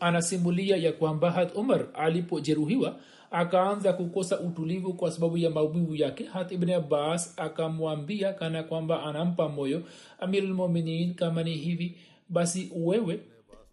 anasimulia 0.00 0.76
ya 0.76 0.92
kwamba 0.92 1.30
hat 1.30 1.56
umar 1.56 1.86
alipojeruhiwa 1.94 3.00
akaanza 3.30 3.92
kukosa 3.92 4.40
utulivu 4.40 4.92
kwa 4.94 5.10
sababu 5.10 5.38
ya 5.38 5.50
maumivu 5.50 5.94
yake. 5.96 6.24
Hat 6.24 6.52
ibn 6.52 6.70
abbas 6.70 7.34
akamwambia 7.38 8.32
kana 8.32 8.62
kwamba 8.62 9.02
anampa 9.02 9.48
moyo 9.48 9.82
amirulmuminin 10.18 11.14
kama 11.14 11.42
ni 11.42 11.54
hivi 11.54 11.94
basi 12.28 12.70
wewe 12.76 13.20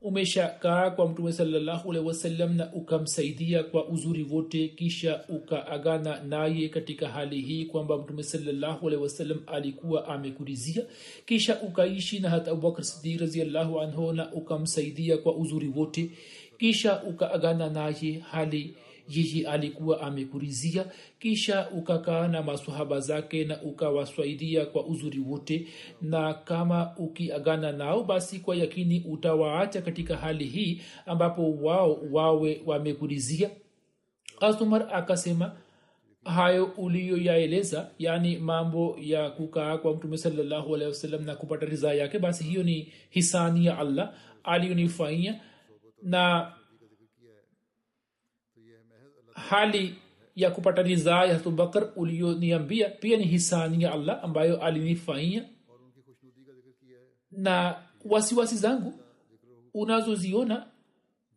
umeshakaa 0.01 0.91
kwa 0.91 1.07
mtume 1.09 1.31
salallahu 1.31 1.89
wasallam 2.05 2.55
na 2.55 2.73
ukamsaidia 2.73 3.63
kwa 3.63 3.87
uzuri 3.87 4.23
wote 4.31 4.67
kisha 4.67 5.23
ukaagana 5.29 6.23
naye 6.23 6.69
katika 6.69 7.07
hali 7.09 7.41
hii 7.41 7.65
kwamba 7.65 7.97
mtume 7.97 8.23
salallahu 8.23 8.85
wasallam 8.85 9.39
alikuwa 9.47 10.07
amekurizia 10.07 10.83
kisha 11.25 11.61
ukaishi 11.61 12.19
na 12.19 12.29
hata 12.29 12.51
abubakr 12.51 12.83
sidik 12.83 13.21
raziallahu 13.21 13.81
anhu 13.81 14.13
na 14.13 14.31
ukamsaidia 14.33 15.17
kwa 15.17 15.35
uzuri 15.35 15.73
wote 15.75 16.11
kisha 16.57 17.03
ukaagana 17.03 17.69
naye 17.69 18.19
hali 18.31 18.75
yeye 19.09 19.47
alikuwa 19.47 20.01
amekurizia 20.01 20.85
kisha 21.19 21.69
ukakaa 21.69 22.27
na 22.27 22.43
masahaba 22.43 22.99
zake 22.99 23.45
na 23.45 23.61
ukawaswaidia 23.61 24.65
kwa 24.65 24.85
uzuri 24.85 25.19
wote 25.19 25.67
na 26.01 26.33
kama 26.33 26.93
ukiagana 26.97 27.71
nao 27.71 28.03
basi 28.03 28.39
kwa 28.39 28.55
yakini 28.55 29.05
utawaacha 29.09 29.81
katika 29.81 30.17
hali 30.17 30.45
hii 30.45 30.81
ambapo 31.05 31.51
wao 31.53 31.99
wawe 32.11 32.61
wamekurizia. 32.65 33.49
Asumar 34.41 34.87
akasema 34.93 35.55
hayo 36.25 36.65
uliyoyaeleza 36.65 37.89
yaani 37.99 38.37
mambo 38.37 38.97
ya 39.01 39.29
kukaa 39.29 39.77
kwa 39.77 39.95
mtume 39.95 40.17
salllahu 40.17 40.75
alehi 40.75 40.89
wasallam 40.89 41.25
na 41.25 41.35
kupata 41.35 41.65
ridhaa 41.65 41.93
yake 41.93 42.19
basi 42.19 42.43
hiyo 42.43 42.63
ni 42.63 42.93
hisani 43.09 43.65
ya 43.65 43.77
allah 43.79 44.13
aliyonifanyia 44.43 45.39
na 46.03 46.51
hali 49.49 49.95
ya 50.35 50.51
kupata 50.51 50.81
ridhaa 50.81 51.25
ya 51.25 51.35
abubakar 51.35 51.89
uliyoniambia 51.95 52.89
pia 52.89 53.17
ni 53.17 53.23
hisani 53.25 53.83
ya 53.83 53.91
allah 53.91 54.19
ambayo 54.23 54.61
alinifanyia. 54.61 55.45
Na 57.31 57.75
wasiwasi 58.05 58.55
zangu 58.57 58.93
unazoziona 59.73 60.67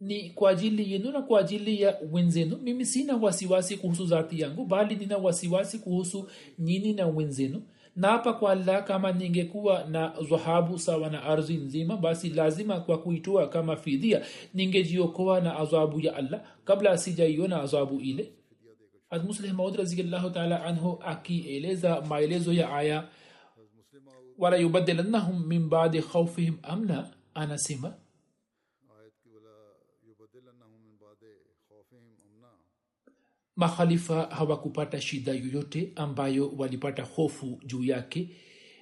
ni 0.01 0.31
kwa 0.31 0.51
ajili 0.51 0.92
yenu 0.92 1.11
na 1.12 1.23
kwa 1.23 1.40
ajili 1.40 1.83
ya 1.83 1.99
wenzenu. 2.12 2.57
Mimi 2.57 2.87
sina 2.87 3.16
wasiwasi 3.16 3.77
kuhusu 3.77 4.07
zati 4.07 4.40
yangu 4.40 4.64
bali 4.64 4.97
nina 4.97 5.16
wasiwasi 5.16 5.79
kuhusu 5.79 6.29
nyini 6.59 6.92
na 6.92 7.07
wenzenu 7.07 7.62
na 7.97 8.09
hapa 8.09 8.33
kwa 8.33 8.53
allah 8.53 8.85
kama 8.85 9.13
ningekuwa 9.13 9.85
na 9.85 10.09
dhahabu 10.31 10.79
sawa 10.79 11.11
na 11.11 11.23
ardhi 11.23 11.55
nzima 11.55 11.97
basi 11.97 12.29
lazima 12.31 12.81
kwa 12.81 12.99
kuitoa 12.99 13.49
kama 13.49 13.77
fidhia 13.77 14.23
ningejiokoa 14.55 15.41
na 15.41 15.57
adhabu 15.57 16.01
ya 16.01 16.17
allah 16.17 16.41
kabla 16.65 16.91
asijaiona 16.91 17.63
adhabu 17.63 18.01
ile. 18.01 18.33
Hadmusleh 19.11 19.53
maud 19.55 19.77
raziallahu 19.77 20.31
taala 20.31 20.65
anhu 20.65 20.99
akieleza 21.05 22.01
maelezo 22.01 22.53
ya 22.53 22.73
aya 22.77 23.09
wala 24.39 24.57
yubadilannahum 24.57 25.47
min 25.47 25.69
baadi 25.69 26.03
khaufihim 26.03 26.55
amna 26.63 27.11
anasema 27.35 27.95
makhalifa 33.57 34.23
hawakupata 34.23 35.01
shida 35.01 35.33
yoyote 35.33 35.92
ambayo 35.97 36.53
walipata 36.59 37.03
hofu 37.03 37.61
juu 37.66 37.85
yake 37.85 38.29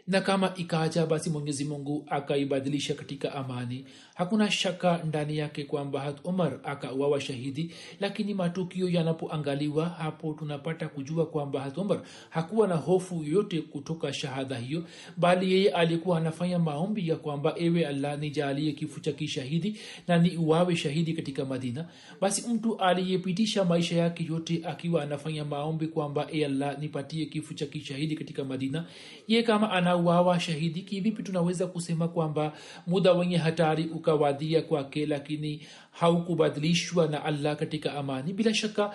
na 0.07 0.21
kama 0.21 0.53
ikaaja 0.57 1.07
basi 1.07 1.31
mwenyezi 1.31 1.65
mungu 1.65 2.05
akaibadilisha 2.11 2.95
katika 2.95 3.35
amani 3.35 3.85
hakuna 4.15 4.51
shaka 4.51 5.01
ndani 5.05 5.37
yake 5.39 5.65
kwamba 5.65 6.01
hat 6.01 6.17
umar 6.25 6.59
akauawa 6.65 7.21
shahidi 7.21 7.71
lakini 8.01 8.35
matukio 8.35 8.89
yanapoangaliwa 8.89 9.89
hapo 9.89 10.33
tunapata 10.39 10.89
kujua 10.89 11.27
kwamba 11.27 11.61
hat 11.61 11.79
umar 11.79 12.01
hakuwa 12.31 12.69
na 12.69 12.75
hofu 12.75 13.23
yoyote 13.25 13.61
kutoka 13.61 14.13
shahada 14.13 14.57
hiyo 14.59 14.85
bali 15.17 15.53
yeye 15.53 15.71
alikuwa 15.71 16.19
anafanya 16.19 16.59
maombi 16.59 17.09
ya 17.09 17.17
kwamba 17.17 17.55
ewe 17.57 17.87
allah 17.87 18.19
nijalie 18.19 18.73
kifo 18.73 19.01
cha 19.01 19.13
kishahidi 19.13 19.79
na 20.09 20.19
ni 20.19 20.37
uwawe 20.37 20.77
shahidi 20.77 21.13
katika 21.13 21.45
madina. 21.45 21.89
Basi 22.21 22.49
mtu 22.49 22.77
aliyepitisha 22.79 23.65
maisha 23.65 23.97
yake 23.97 24.25
yote 24.25 24.63
akiwa 24.67 25.03
anafanya 25.03 25.45
maombi 25.45 25.87
kwamba 25.87 26.27
e 26.33 26.45
allah 26.45 26.79
nipatie 26.79 27.27
kifo 27.27 27.55
cha 27.55 27.67
kishahidi 27.67 28.17
katika 28.17 28.45
madina 28.45 28.85
ye 29.29 29.43
kama 29.43 29.71
anauawa 29.71 30.41
shahidi 30.41 30.81
kivipi 30.83 31.23
tunaweza 31.23 31.67
kusema 31.67 32.09
kwamba 32.09 32.53
muda 32.87 33.13
wenye 33.13 33.37
hatari 33.37 33.85
ukawadia 34.05 34.63
kwake 34.63 35.07
lakini 35.07 35.67
haukubadilishwa 35.91 37.07
na 37.07 37.25
allah 37.25 37.57
katika 37.57 37.95
amani. 37.95 38.33
Bila 38.33 38.55
shaka 38.55 38.95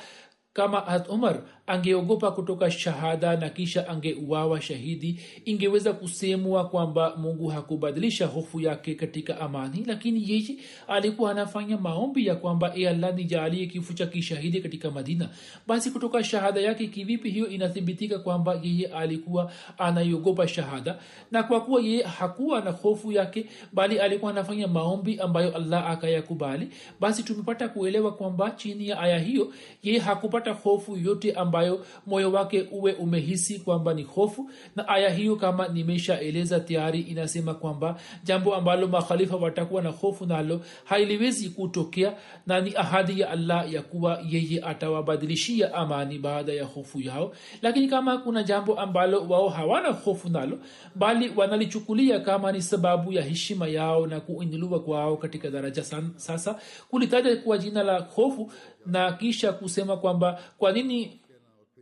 kama 0.53 0.81
hat 0.81 1.09
umar 1.09 1.41
angeogopa 1.69 2.31
kutoka 2.31 2.71
shahada 2.71 3.35
na 3.37 3.49
kisha 3.49 3.87
angeuawa 3.87 4.61
shahidi 4.61 5.19
ingeweza 5.45 5.93
kusemwa 5.93 6.69
kwamba 6.69 7.15
mungu 7.15 7.47
hakubadilisha 7.47 8.25
hofu 8.27 8.59
yake 8.61 8.95
katika 8.95 9.39
amani. 9.39 9.83
Lakini 9.87 10.31
yeye 10.31 10.55
alikuwa 10.87 11.31
anafanya 11.31 11.77
maombi 11.77 12.27
ya 12.27 12.35
kwamba 12.35 12.71
e 12.75 12.87
allah 12.87 13.15
nijaalie 13.15 13.65
kifo 13.67 13.93
cha 13.93 14.05
kishahidi 14.05 14.61
katika 14.61 14.91
madina. 14.91 15.29
Basi 15.67 15.91
kutoka 15.91 16.23
shahada 16.23 16.61
yake 16.61 16.87
kivipi 16.87 17.29
hiyo 17.29 17.47
inathibitika 17.47 18.19
kwamba 18.19 18.59
yeye 18.63 18.87
alikuwa 18.87 19.51
anaiogopa 19.77 20.47
shahada? 20.47 20.99
Na 21.31 21.43
kwa 21.43 21.61
kuwa 21.61 21.81
yeye 21.81 22.03
hakuwa 22.03 22.61
na 22.61 22.71
hofu 22.71 23.11
yake 23.11 23.45
bali 23.73 23.99
alikuwa 23.99 24.31
anafanya 24.31 24.67
maombi 24.67 25.19
ambayo 25.19 25.55
allah 25.55 25.89
akayakubali 25.91 26.67
basi 26.99 27.23
tumepata 27.23 27.69
kuelewa 27.69 28.11
kwamba 28.13 28.51
chini 28.51 28.87
ya 28.87 28.99
aya 28.99 29.19
hiyo 29.19 29.53
yeye 29.83 29.99
hakupata 29.99 30.51
hofu 30.53 30.97
yote 30.97 31.33
ambayo 31.33 31.58
moyo 32.07 32.31
wake 32.31 32.67
uwe 32.71 32.93
umehisi 32.93 33.59
kwamba 33.59 33.93
ni 33.93 34.03
hofu. 34.03 34.49
Na 34.75 34.87
aya 34.87 35.09
hiyo 35.09 35.35
kama 35.35 35.67
nimeshaeleza 35.67 36.59
tayari 36.59 36.99
inasema 37.01 37.53
kwamba 37.53 37.99
jambo 38.23 38.55
ambalo 38.55 38.87
makhalifa 38.87 39.35
watakuwa 39.35 39.81
na 39.81 39.89
hofu 39.89 40.25
nalo 40.25 40.61
hailiwezi 40.83 41.49
kutokea 41.49 42.13
na 42.47 42.61
ni 42.61 42.75
ahadi 42.75 43.19
ya 43.19 43.29
allah 43.29 43.73
ya 43.73 43.81
kuwa 43.81 44.19
yeye 44.29 44.61
atawabadilishia 44.63 45.73
amani 45.73 46.19
baada 46.19 46.53
ya 46.53 46.63
hofu 46.65 47.01
yao. 47.01 47.31
Lakini 47.61 47.87
kama 47.87 48.17
kuna 48.17 48.43
jambo 48.43 48.79
ambalo 48.79 49.27
wao 49.29 49.49
hawana 49.49 49.89
hofu 49.89 50.29
nalo 50.29 50.59
bali 50.95 51.31
wanalichukulia 51.35 52.19
kama 52.19 52.51
ni 52.51 52.61
sababu 52.61 53.13
ya 53.13 53.21
heshima 53.23 53.67
yao 53.67 54.07
na 54.07 54.19
kuinuliwa 54.19 54.79
kwao 54.83 55.17
katika 55.17 55.49
daraja 55.49 55.83
san, 55.83 56.11
sasa 56.15 56.59
kulitaja 56.89 57.37
kuwa 57.37 57.57
jina 57.57 57.83
la 57.83 57.99
hofu 57.99 58.51
na 58.85 59.11
kisha 59.11 59.53
kusema 59.53 59.97
kwamba 59.97 60.39
kwa 60.57 60.71
nini 60.71 61.19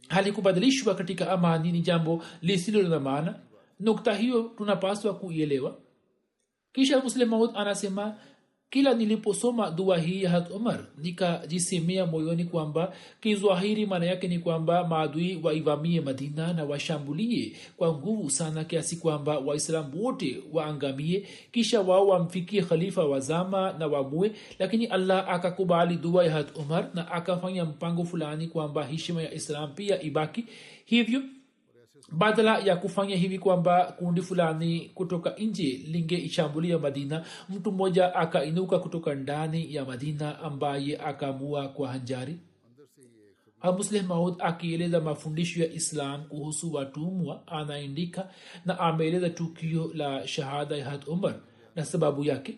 halikubadilishwa 0.07 0.95
katika 0.95 1.31
amani 1.31 1.71
ni 1.71 1.81
jambo 1.81 2.23
lisilo 2.41 2.89
na 2.89 2.99
maana. 2.99 3.35
Nukta 3.79 4.13
hiyo 4.15 4.41
tunapaswa 4.57 5.13
kuielewa. 5.13 5.77
Kisha 6.73 6.99
muslemaud 6.99 7.49
anasema 7.55 8.15
kila 8.69 8.93
niliposoma 8.93 9.71
dua 9.71 9.97
hii 9.97 10.23
ya 10.23 10.29
hat 10.29 10.51
umar 10.51 10.85
nikajisemea 10.97 12.05
moyoni 12.05 12.45
kwamba 12.45 12.93
kizwahiri 13.21 13.85
maana 13.85 14.05
yake 14.05 14.27
ni 14.27 14.39
kwamba 14.39 14.87
maadui 14.87 15.39
waivamie 15.43 16.01
madina 16.01 16.53
na 16.53 16.63
washambulie 16.63 17.55
kwa 17.77 17.93
nguvu 17.93 18.29
sana 18.29 18.63
kiasi 18.63 18.95
kwamba 18.95 19.39
waislamu 19.39 20.03
wote 20.03 20.43
waangamie 20.53 21.27
kisha 21.51 21.81
wao 21.81 22.07
wamfikie 22.07 22.61
khalifa 22.61 23.05
wazama 23.05 23.73
na 23.79 23.87
wamue. 23.87 24.31
Lakini 24.59 24.85
allah 24.85 25.29
akakubali 25.29 25.95
dua 25.95 26.25
ya 26.25 26.31
hat 26.31 26.57
umar 26.57 26.89
na 26.93 27.11
akafanya 27.11 27.65
mpango 27.65 28.03
fulani 28.05 28.47
kwamba 28.47 28.83
heshima 28.85 29.21
ya 29.21 29.33
islam 29.33 29.73
pia 29.75 30.01
ibaki. 30.01 30.45
Hivyo 30.85 31.21
badala 32.11 32.59
ya 32.59 32.75
kufanya 32.75 33.15
hivi 33.15 33.39
kwamba 33.39 33.85
kundi 33.99 34.21
fulani 34.21 34.91
kutoka 34.95 35.35
nje 35.39 35.81
lingeishambulia 35.87 36.79
madina 36.79 37.25
mtu 37.49 37.71
mmoja 37.71 38.15
akainuka 38.15 38.79
kutoka 38.79 39.15
ndani 39.15 39.75
ya 39.75 39.85
madina 39.85 40.39
ambaye 40.39 40.97
akamua 40.97 41.67
kwa 41.67 41.89
hanjari. 41.89 42.37
Hamusleh 43.59 44.03
maud 44.07 44.35
akieleza 44.39 45.01
mafundisho 45.01 45.61
ya 45.63 45.71
islam 45.73 46.23
kuhusu 46.23 46.73
watumwa 46.73 47.47
anaandika 47.47 48.29
na 48.65 48.79
ameeleza 48.79 49.29
tukio 49.29 49.91
la 49.93 50.27
shahada 50.27 50.77
ya 50.77 50.85
had 50.89 51.05
umar 51.07 51.35
na 51.75 51.85
sababu 51.85 52.23
yake? 52.23 52.57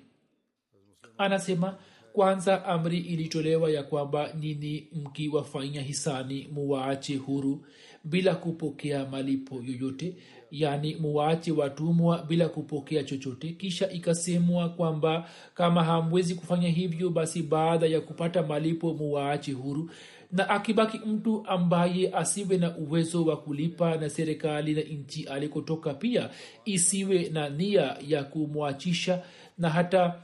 Anasema 1.18 1.78
kwanza 2.14 2.66
amri 2.66 2.98
ilitolewa 2.98 3.72
ya 3.72 3.84
kwamba 3.84 4.34
nini 4.34 4.88
mkiwafanya 4.94 5.82
hisani 5.82 6.48
muwaache 6.54 7.16
huru 7.16 7.66
bila 8.04 8.36
kupokea 8.36 9.06
malipo 9.06 9.56
yoyote. 9.68 10.16
Yaani 10.52 10.96
muwaache 10.96 11.52
watumwa 11.52 12.24
bila 12.28 12.50
kupokea 12.50 13.04
chochote. 13.04 13.50
Kisha 13.50 13.92
ikasemwa 13.92 14.70
kwamba 14.70 15.30
kama 15.54 15.84
hamwezi 15.84 16.36
kufanya 16.36 16.70
hivyo 16.70 17.10
basi 17.10 17.44
baada 17.44 17.86
ya 17.88 18.02
kupata 18.02 18.44
malipo 18.44 18.94
muwaache 18.94 19.52
huru. 19.52 19.90
Na 20.32 20.50
akibaki 20.50 20.98
mtu 20.98 21.44
ambaye 21.48 22.14
asiwe 22.14 22.58
na 22.58 22.78
uwezo 22.78 23.26
wa 23.26 23.38
kulipa 23.38 23.96
na 23.98 24.10
serikali 24.10 24.74
na 24.74 24.82
nchi 24.82 25.24
alikotoka 25.24 25.94
pia 25.94 26.30
isiwe 26.66 27.30
na 27.30 27.50
nia 27.50 27.98
ya 28.08 28.24
kumwachisha. 28.24 29.24
Na 29.58 29.70
hata 29.70 30.16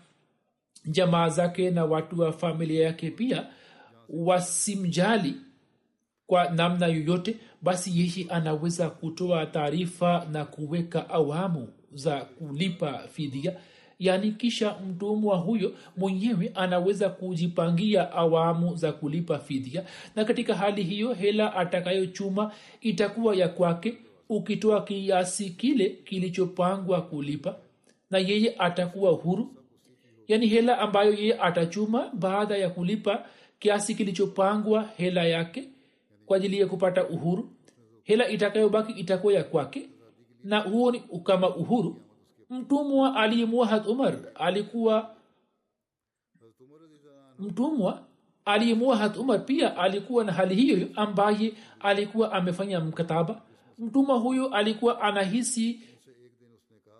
jamaa 0.85 1.29
zake 1.29 1.71
na 1.71 1.85
watu 1.85 2.19
wa 2.21 2.33
familia 2.33 2.83
yake 2.85 3.11
pia 3.11 3.47
wasimjali 4.09 5.34
kwa 6.28 6.49
namna 6.49 6.88
yoyote 6.88 7.36
basi 7.66 7.99
yeye 7.99 8.28
anaweza 8.30 8.89
kutoa 8.89 9.45
taarifa 9.45 10.28
na 10.32 10.45
kuweka 10.45 11.09
awamu 11.09 11.68
za 11.93 12.22
kulipa 12.22 12.97
fidia. 13.11 13.55
Yaani 13.99 14.32
kisha 14.32 14.76
mtumwa 14.89 15.38
huyo 15.38 15.74
mwenyewe 15.97 16.51
anaweza 16.55 17.09
kujipangia 17.09 18.11
awamu 18.11 18.76
za 18.76 18.91
kulipa 18.91 19.39
fidia. 19.39 19.84
Na 20.16 20.26
katika 20.26 20.55
hali 20.55 20.84
hiyo 20.84 21.13
hela 21.13 21.55
atakayochuma 21.55 22.51
itakuwa 22.82 23.36
ya 23.36 23.47
kwake 23.49 23.97
ukitoa 24.30 24.84
kiasi 24.84 25.49
kile 25.49 25.89
kilichopangwa 25.89 27.01
kulipa 27.01 27.55
na 28.11 28.18
yeye 28.18 28.55
atakuwa 28.57 29.11
huru. 29.11 29.55
Yaani 30.28 30.47
hela 30.47 30.80
ambayo 30.80 31.13
yeye 31.13 31.39
atachuma 31.39 32.09
baada 32.13 32.57
ya 32.57 32.70
kulipa 32.70 33.26
kiasi 33.59 33.95
kilichopangwa 33.95 34.89
hela 34.97 35.24
yake 35.24 35.70
kwa 36.26 36.38
ajili 36.38 36.59
ya 36.59 36.68
kupata 36.68 37.07
uhuru 37.07 37.49
hela 38.06 38.30
itakayobaki 38.30 38.91
itakuwa 38.91 39.34
ya 39.34 39.43
kwake 39.43 39.89
na 40.43 40.60
huo 40.60 40.91
ni 40.91 40.99
kama 41.24 41.56
uhuru. 41.56 42.01
Mtumwa 42.49 43.16
aliyemua 43.16 43.68
hat 43.68 43.88
umar 43.88 44.18
alikuwa 44.36 45.16
mtumwa 47.39 48.03
aliyemua 48.45 48.97
hat 48.97 49.18
umar 49.18 49.45
pia 49.45 49.78
alikuwa 49.78 50.24
na 50.24 50.32
hali 50.32 50.56
hiyo 50.56 50.88
ambaye 50.95 51.53
alikuwa 51.80 52.32
amefanya 52.32 52.80
mkataba. 52.80 53.41
Mtumwa 53.78 54.18
huyo 54.18 54.47
alikuwa 54.47 55.01
anahisi 55.01 55.80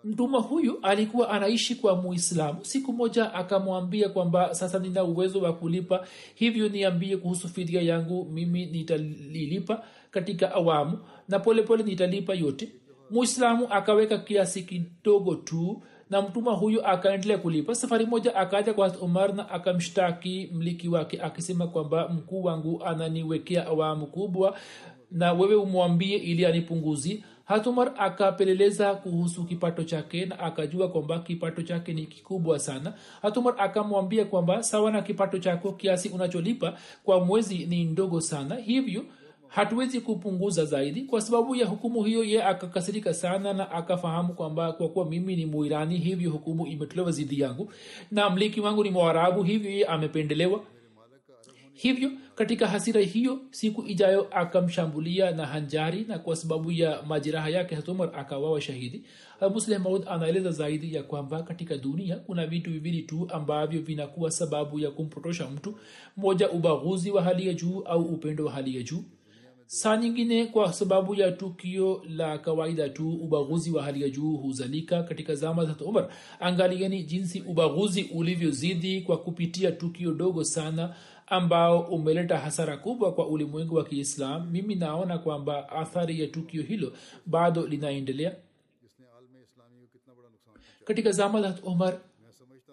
mtumwa 0.04 0.40
huyu 0.40 0.78
alikuwa 0.82 1.30
anaishi 1.30 1.74
kwa 1.74 1.96
muislamu. 1.96 2.64
Siku 2.64 2.92
moja 2.92 3.34
akamwambia 3.34 4.08
kwamba 4.08 4.54
sasa 4.54 4.78
nina 4.78 5.04
uwezo 5.04 5.40
wa 5.40 5.52
kulipa 5.52 6.06
hivyo 6.34 6.68
niambie 6.68 7.16
kuhusu 7.16 7.48
fidia 7.48 7.82
yangu 7.82 8.24
mimi 8.24 8.66
nitalilipa 8.66 9.84
katika 10.16 10.52
awamu 10.54 10.98
na 11.28 11.38
polepole 11.38 11.62
pole 11.62 11.90
nitalipa 11.90 12.34
yote. 12.34 12.68
Muislamu 13.10 13.66
akaweka 13.70 14.18
kiasi 14.18 14.62
kidogo 14.62 15.34
tu 15.34 15.82
na 16.10 16.22
mtuma 16.22 16.52
huyu 16.52 16.86
akaendelea 16.86 17.38
kulipa. 17.38 17.74
Safari 17.74 18.06
moja 18.06 18.36
akaja 18.36 18.74
kwa 18.74 18.88
umar 18.98 19.34
na 19.34 19.50
akamshtaki 19.50 20.50
mliki 20.54 20.88
wake 20.88 21.20
akisema 21.22 21.66
kwamba 21.66 22.08
mkuu 22.08 22.42
wangu 22.44 22.84
ananiwekea 22.84 23.66
awamu 23.66 24.06
kubwa 24.06 24.56
na 25.10 25.32
wewe 25.32 25.54
umwambie 25.54 26.16
ili 26.16 26.46
anipunguzi. 26.46 27.24
Hatumar 27.44 27.92
akapeleleza 27.98 28.94
kuhusu 28.94 29.44
kipato 29.44 29.84
chake 29.84 30.26
na 30.26 30.38
akajua 30.38 30.88
kwamba 30.88 31.18
kipato 31.18 31.62
chake 31.62 31.92
ni 31.94 32.06
kikubwa 32.06 32.58
sana. 32.58 32.92
Hatumar 33.22 33.54
akamwambia 33.58 34.24
kwamba 34.24 34.62
sawa 34.62 34.90
na 34.90 35.02
kipato 35.02 35.38
chako 35.38 35.72
kiasi 35.72 36.08
unacholipa 36.08 36.78
kwa 37.04 37.24
mwezi 37.24 37.66
ni 37.66 37.84
ndogo 37.84 38.20
sana. 38.20 38.54
Hivyo 38.56 39.04
hatuwezi 39.56 40.00
kupunguza 40.00 40.64
zaidi 40.64 41.02
kwa 41.02 41.20
sababu 41.20 41.54
ya 41.56 41.66
hukumu 41.66 42.04
hiyo. 42.04 42.24
Ye 42.24 42.42
akakasirika 42.44 43.14
sana 43.14 43.52
na 43.52 43.70
akafahamu 43.70 44.34
kwamba 44.34 44.72
kwa 44.72 44.88
kuwa 44.88 45.10
mimi 45.10 45.36
ni 45.36 45.46
muirani 45.46 45.98
hivyo 45.98 46.30
hukumu 46.30 46.66
imetolewa 46.66 47.12
zidi 47.12 47.40
yangu 47.40 47.72
na 48.10 48.30
mliki 48.30 48.60
wangu 48.60 48.84
ni 48.84 48.90
mwarabu 48.90 49.42
hivyo 49.42 49.70
ye 49.70 49.84
amependelewa. 49.86 50.60
Hivyo 51.74 52.10
katika 52.34 52.66
hasira 52.66 53.00
hiyo 53.00 53.38
siku 53.50 53.82
ijayo 53.86 54.26
akamshambulia 54.30 55.30
na 55.30 55.46
hanjari 55.46 56.04
na 56.08 56.18
kwa 56.18 56.36
sababu 56.36 56.72
ya 56.72 57.02
majeraha 57.02 57.48
yake 57.48 57.74
hatumar 57.74 58.10
akawawa 58.16 58.60
shahidi. 58.60 59.02
Muslim 59.54 59.82
maud 59.82 60.02
anaeleza 60.08 60.50
zaidi 60.50 60.94
ya 60.94 61.02
kwamba 61.02 61.42
katika 61.42 61.76
dunia 61.76 62.16
kuna 62.16 62.46
vitu 62.46 62.70
viwili 62.70 63.02
tu 63.02 63.28
ambavyo 63.32 63.80
vinakuwa 63.82 64.30
sababu 64.30 64.78
ya 64.78 64.90
kumpotosha 64.90 65.48
mtu. 65.50 65.74
Moja 66.16 66.50
ubaguzi 66.50 67.10
wa 67.10 67.22
hali 67.22 67.46
ya 67.46 67.54
juu 67.54 67.80
au 67.80 68.02
upendo 68.02 68.44
wa 68.44 68.52
hali 68.52 68.76
ya 68.76 68.82
juu 68.82 69.04
saa 69.66 69.96
nyingine 69.96 70.46
kwa 70.46 70.72
sababu 70.72 71.14
ya 71.14 71.32
tukio 71.32 72.02
la 72.08 72.38
kawaida 72.38 72.88
tu 72.88 73.10
ubaguzi 73.12 73.70
wa 73.70 73.82
hali 73.82 74.02
ya 74.02 74.08
juu 74.08 74.36
huzalika 74.36 75.02
katika 75.02 75.34
zama 75.34 75.64
za 75.64 75.74
umar. 75.84 76.08
Angalieni 76.40 77.02
jinsi 77.02 77.40
ubaguzi 77.40 78.02
ulivyozidi 78.02 79.00
kwa 79.00 79.18
kupitia 79.18 79.72
tukio 79.72 80.12
dogo 80.12 80.44
sana 80.44 80.94
ambao 81.26 81.80
umeleta 81.80 82.38
hasara 82.38 82.76
kubwa 82.76 83.12
kwa 83.14 83.26
ulimwengu 83.28 83.74
wa 83.74 83.84
kiislam. 83.84 84.50
Mimi 84.50 84.74
naona 84.74 85.18
kwamba 85.18 85.68
athari 85.68 86.20
ya 86.20 86.26
tukio 86.26 86.62
hilo 86.62 86.92
bado 87.26 87.66
linaendelea. 87.66 88.36
Katika 90.84 91.12
zama 91.12 91.42
za 91.42 91.54
umar 91.62 91.98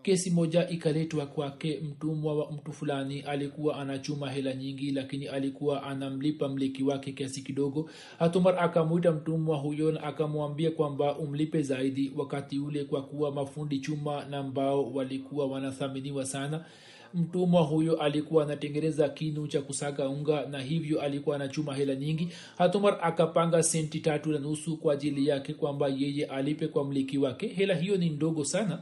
kesi 0.04 0.30
moja 0.32 0.70
ikaletwa 0.70 1.26
kwake 1.26 1.80
mtumwa 1.84 2.36
wa 2.36 2.52
mtu 2.52 2.74
fulani. 2.74 3.22
Alikuwa 3.22 3.78
anachuma 3.78 4.32
hela 4.32 4.54
nyingi 4.54 4.92
lakini 4.92 5.28
alikuwa 5.28 5.84
anamlipa 5.84 6.50
mliki 6.50 6.84
wake 6.84 7.12
kiasi 7.12 7.42
kidogo. 7.42 7.90
Hatumar 8.20 8.60
akamwita 8.60 9.12
mtumwa 9.12 9.58
huyo 9.58 9.92
na 9.92 10.04
akamwambia 10.04 10.72
kwamba 10.72 11.18
umlipe 11.18 11.62
zaidi. 11.62 12.12
Wakati 12.16 12.60
ule 12.60 12.84
kwa 12.84 13.02
kuwa 13.04 13.32
mafundi 13.32 13.80
chuma 13.80 14.26
na 14.26 14.44
mbao 14.44 14.94
walikuwa 14.94 15.46
wanathaminiwa 15.48 16.26
sana 16.26 16.66
mtumwa 17.14 17.62
huyo 17.62 18.02
alikuwa 18.02 18.44
anatengeneza 18.44 19.10
kinu 19.10 19.48
cha 19.48 19.62
kusaga 19.62 20.10
unga 20.10 20.46
na 20.46 20.60
hivyo 20.62 21.02
alikuwa 21.02 21.36
anachuma 21.36 21.76
hela 21.76 21.96
nyingi. 21.96 22.30
Hatumar 22.58 22.98
akapanga 23.02 23.64
senti 23.64 24.00
tatu 24.00 24.32
na 24.32 24.40
nusu 24.40 24.78
kwa 24.78 24.94
ajili 24.94 25.28
yake 25.28 25.54
kwamba 25.54 25.88
yeye 25.88 26.26
alipe 26.26 26.68
kwa 26.68 26.84
mliki 26.86 27.18
wake. 27.18 27.48
Hela 27.48 27.76
hiyo 27.76 27.98
ni 27.98 28.10
ndogo 28.10 28.44
sana 28.46 28.80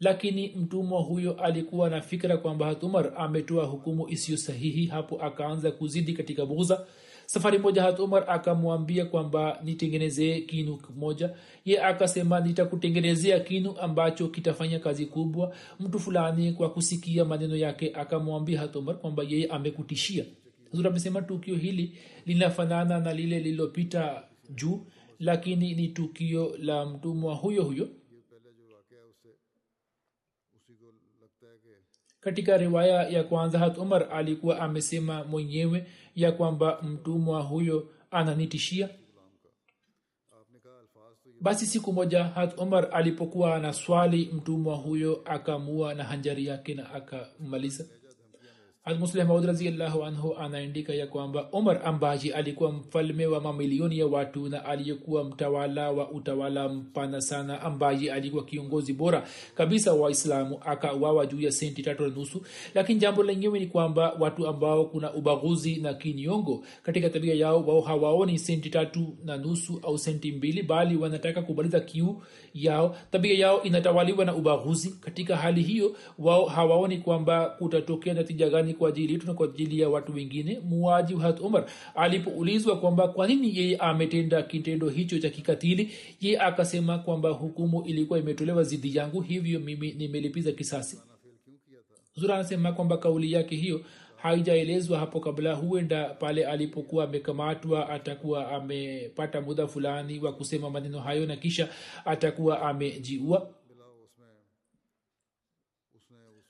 lakini 0.00 0.48
mtumwa 0.56 1.00
huyo 1.00 1.32
alikuwa 1.32 1.90
na 1.90 2.00
fikira 2.00 2.36
kwamba 2.36 2.66
hatumar 2.66 3.12
ametoa 3.16 3.64
hukumu 3.64 4.08
isiyo 4.08 4.38
sahihi 4.38 4.86
hapo 4.86 5.22
akaanza 5.22 5.70
kuzidi 5.70 6.12
katika 6.12 6.46
bughza 6.46 6.86
safari 7.26 7.58
moja 7.58 7.82
hatumar 7.82 8.24
akamwambia 8.30 9.04
kwamba 9.04 9.60
nitengenezee 9.64 10.40
kinu 10.40 10.78
moja 10.96 11.30
ye 11.64 11.82
akasema 11.82 12.40
nitakutengenezea 12.40 13.40
kinu 13.40 13.78
ambacho 13.78 14.28
kitafanya 14.28 14.78
kazi 14.78 15.06
kubwa. 15.06 15.54
Mtu 15.80 16.00
fulani 16.00 16.52
kwa 16.52 16.70
kusikia 16.70 17.24
maneno 17.24 17.56
yake 17.56 17.92
akamwambia 17.94 18.60
hatumar 18.60 18.96
kwamba 18.98 19.22
yeye 19.28 19.46
amekutishia. 19.46 20.24
Huzur 20.70 20.86
amesema 20.88 21.22
tukio 21.22 21.56
hili 21.56 21.92
linafanana 22.26 23.00
na 23.00 23.12
lile 23.14 23.38
lililopita 23.38 24.22
juu 24.54 24.86
lakini 25.20 25.74
ni 25.74 25.88
tukio 25.88 26.56
la 26.58 26.86
mtumwa 26.86 27.34
huyo 27.34 27.62
huyo 27.64 27.88
katika 32.24 32.56
riwaya 32.56 33.08
ya 33.08 33.24
kwanza 33.24 33.58
hat 33.58 33.78
umar 33.78 34.08
alikuwa 34.12 34.60
amesema 34.60 35.24
mwenyewe 35.24 35.86
ya 36.16 36.32
kwamba 36.32 36.82
mtumwa 36.82 37.42
huyo 37.42 37.88
ananitishia. 38.10 38.88
Basi 41.40 41.66
siku 41.66 41.92
moja 41.92 42.24
hat 42.24 42.58
umar 42.58 42.88
alipokuwa 42.92 43.58
na 43.58 43.72
swali 43.72 44.30
mtumwa 44.32 44.76
huyo 44.76 45.22
akamua 45.24 45.94
na 45.94 46.04
hanjari 46.04 46.46
yake 46.46 46.74
na 46.74 46.94
akamaliza 46.94 47.84
muslim 48.92 49.26
maud 49.28 49.44
raziallahu 49.44 50.04
anhu 50.04 50.34
anaandika 50.36 50.94
ya 50.94 51.06
kwamba 51.06 51.48
umar 51.52 51.80
ambaji 51.84 52.32
alikuwa 52.32 52.72
mfalme 52.72 53.26
wa 53.26 53.40
mamilioni 53.40 53.98
ya 53.98 54.06
watu 54.06 54.48
na 54.48 54.64
aliyekuwa 54.64 55.24
mtawala 55.24 55.90
wa 55.90 56.10
utawala 56.10 56.68
mpana 56.68 57.20
sana. 57.20 57.60
Ambaye 57.60 58.12
alikuwa 58.12 58.44
kiongozi 58.44 58.92
bora 58.92 59.26
kabisa 59.54 59.92
wa 59.92 60.00
waislamu 60.00 60.58
akawawa 60.64 61.26
juu 61.26 61.40
ya 61.40 61.52
senti 61.52 61.82
tatu 61.82 62.02
na 62.02 62.08
nusu. 62.08 62.42
Lakini 62.74 63.00
jambo 63.00 63.22
lenyewe 63.22 63.58
ni 63.60 63.66
kwamba 63.66 64.12
watu 64.18 64.46
ambao 64.46 64.84
kuna 64.84 65.14
ubaguzi 65.14 65.76
na 65.76 65.94
kinyongo 65.94 66.64
katika 66.82 67.10
tabia 67.10 67.34
yao 67.34 67.62
wao 67.66 67.80
hawaoni 67.80 68.38
senti 68.38 68.70
tatu 68.70 69.16
na 69.24 69.36
nusu 69.36 69.80
au 69.82 69.98
senti 69.98 70.32
mbili 70.32 70.62
bali 70.62 70.96
wanataka 70.96 71.42
kubaliza 71.42 71.80
kiu 71.80 72.22
yao. 72.54 72.96
Tabia 73.10 73.34
yao 73.38 73.62
inatawaliwa 73.62 74.24
na 74.24 74.34
ubaguzi. 74.34 74.90
Katika 75.00 75.36
hali 75.36 75.62
hiyo 75.62 75.96
wao 76.18 76.44
hawaoni 76.46 76.98
kwamba 76.98 77.46
kutatokea 77.50 78.14
natija 78.14 78.48
gani 78.50 78.73
kwa 78.74 78.88
ajili 78.88 79.12
yetu 79.12 79.26
na 79.26 79.34
kwa 79.34 79.46
ajili 79.46 79.80
ya 79.80 79.88
watu 79.88 80.14
wengine. 80.14 80.60
Muaji 80.64 81.14
hat 81.14 81.40
umar 81.40 81.64
alipoulizwa 81.94 82.80
kwamba 82.80 83.08
kwa 83.08 83.26
nini 83.26 83.58
yeye 83.58 83.76
ametenda 83.76 84.42
kitendo 84.42 84.88
hicho 84.88 85.18
cha 85.18 85.30
kikatili 85.30 85.90
ye 86.20 86.38
akasema 86.40 86.98
kwamba 86.98 87.28
hukumu 87.30 87.82
ilikuwa 87.82 88.18
imetolewa 88.18 88.62
zidi 88.64 88.96
yangu 88.96 89.20
hivyo 89.20 89.60
mimi 89.60 89.92
nimelipiza 89.92 90.52
kisasi. 90.52 90.98
Zura 92.16 92.34
anasema 92.34 92.72
kwamba 92.72 92.96
kauli 92.96 93.32
yake 93.32 93.56
hiyo 93.56 93.80
haijaelezwa 94.16 94.98
hapo 94.98 95.20
kabla 95.20 95.54
huenda 95.54 96.04
pale 96.04 96.46
alipokuwa 96.46 97.04
amekamatwa 97.04 97.88
atakuwa 97.88 98.50
amepata 98.52 99.40
muda 99.40 99.66
fulani 99.66 100.18
wa 100.18 100.32
kusema 100.32 100.70
maneno 100.70 100.98
hayo 101.00 101.26
na 101.26 101.36
kisha 101.36 101.68
atakuwa 102.04 102.62
amejiua 102.62 103.50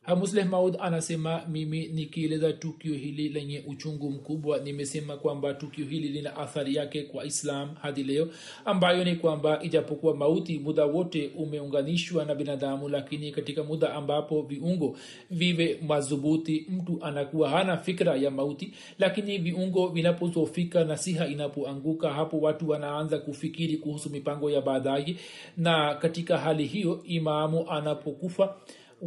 hamusleh 0.04 0.46
maud 0.46 0.76
anasema 0.80 1.42
mimi 1.48 1.86
nikieleza 1.86 2.52
tukio 2.52 2.94
hili 2.94 3.28
lenye 3.28 3.64
uchungu 3.66 4.10
mkubwa 4.10 4.58
nimesema 4.58 5.16
kwamba 5.16 5.54
tukio 5.54 5.86
hili 5.86 6.08
lina 6.08 6.36
athari 6.36 6.74
yake 6.74 7.02
kwa 7.02 7.24
islam 7.24 7.74
hadi 7.82 8.02
leo 8.02 8.28
ambayo 8.64 9.04
ni 9.04 9.16
kwamba 9.16 9.62
ijapokuwa 9.62 10.16
mauti 10.16 10.58
muda 10.58 10.84
wote 10.84 11.30
umeunganishwa 11.36 12.24
na 12.24 12.34
binadamu 12.34 12.88
lakini 12.88 13.30
katika 13.32 13.62
muda 13.64 13.94
ambapo 13.94 14.42
viungo 14.42 14.96
vive 15.30 15.78
madhubuti 15.86 16.66
mtu 16.68 16.98
anakuwa 17.02 17.50
hana 17.50 17.76
fikra 17.76 18.16
ya 18.16 18.30
mauti. 18.30 18.72
Lakini 18.98 19.38
viungo 19.38 19.88
vinapozofika 19.88 20.84
na 20.84 20.96
siha 20.96 21.26
inapoanguka 21.26 22.12
hapo 22.12 22.40
watu 22.40 22.68
wanaanza 22.68 23.18
kufikiri 23.18 23.76
kuhusu 23.76 24.10
mipango 24.10 24.50
ya 24.50 24.60
baadaye. 24.60 25.16
Na 25.56 25.94
katika 25.94 26.38
hali 26.38 26.66
hiyo 26.66 27.02
imamu 27.06 27.70
anapokufa 27.70 28.56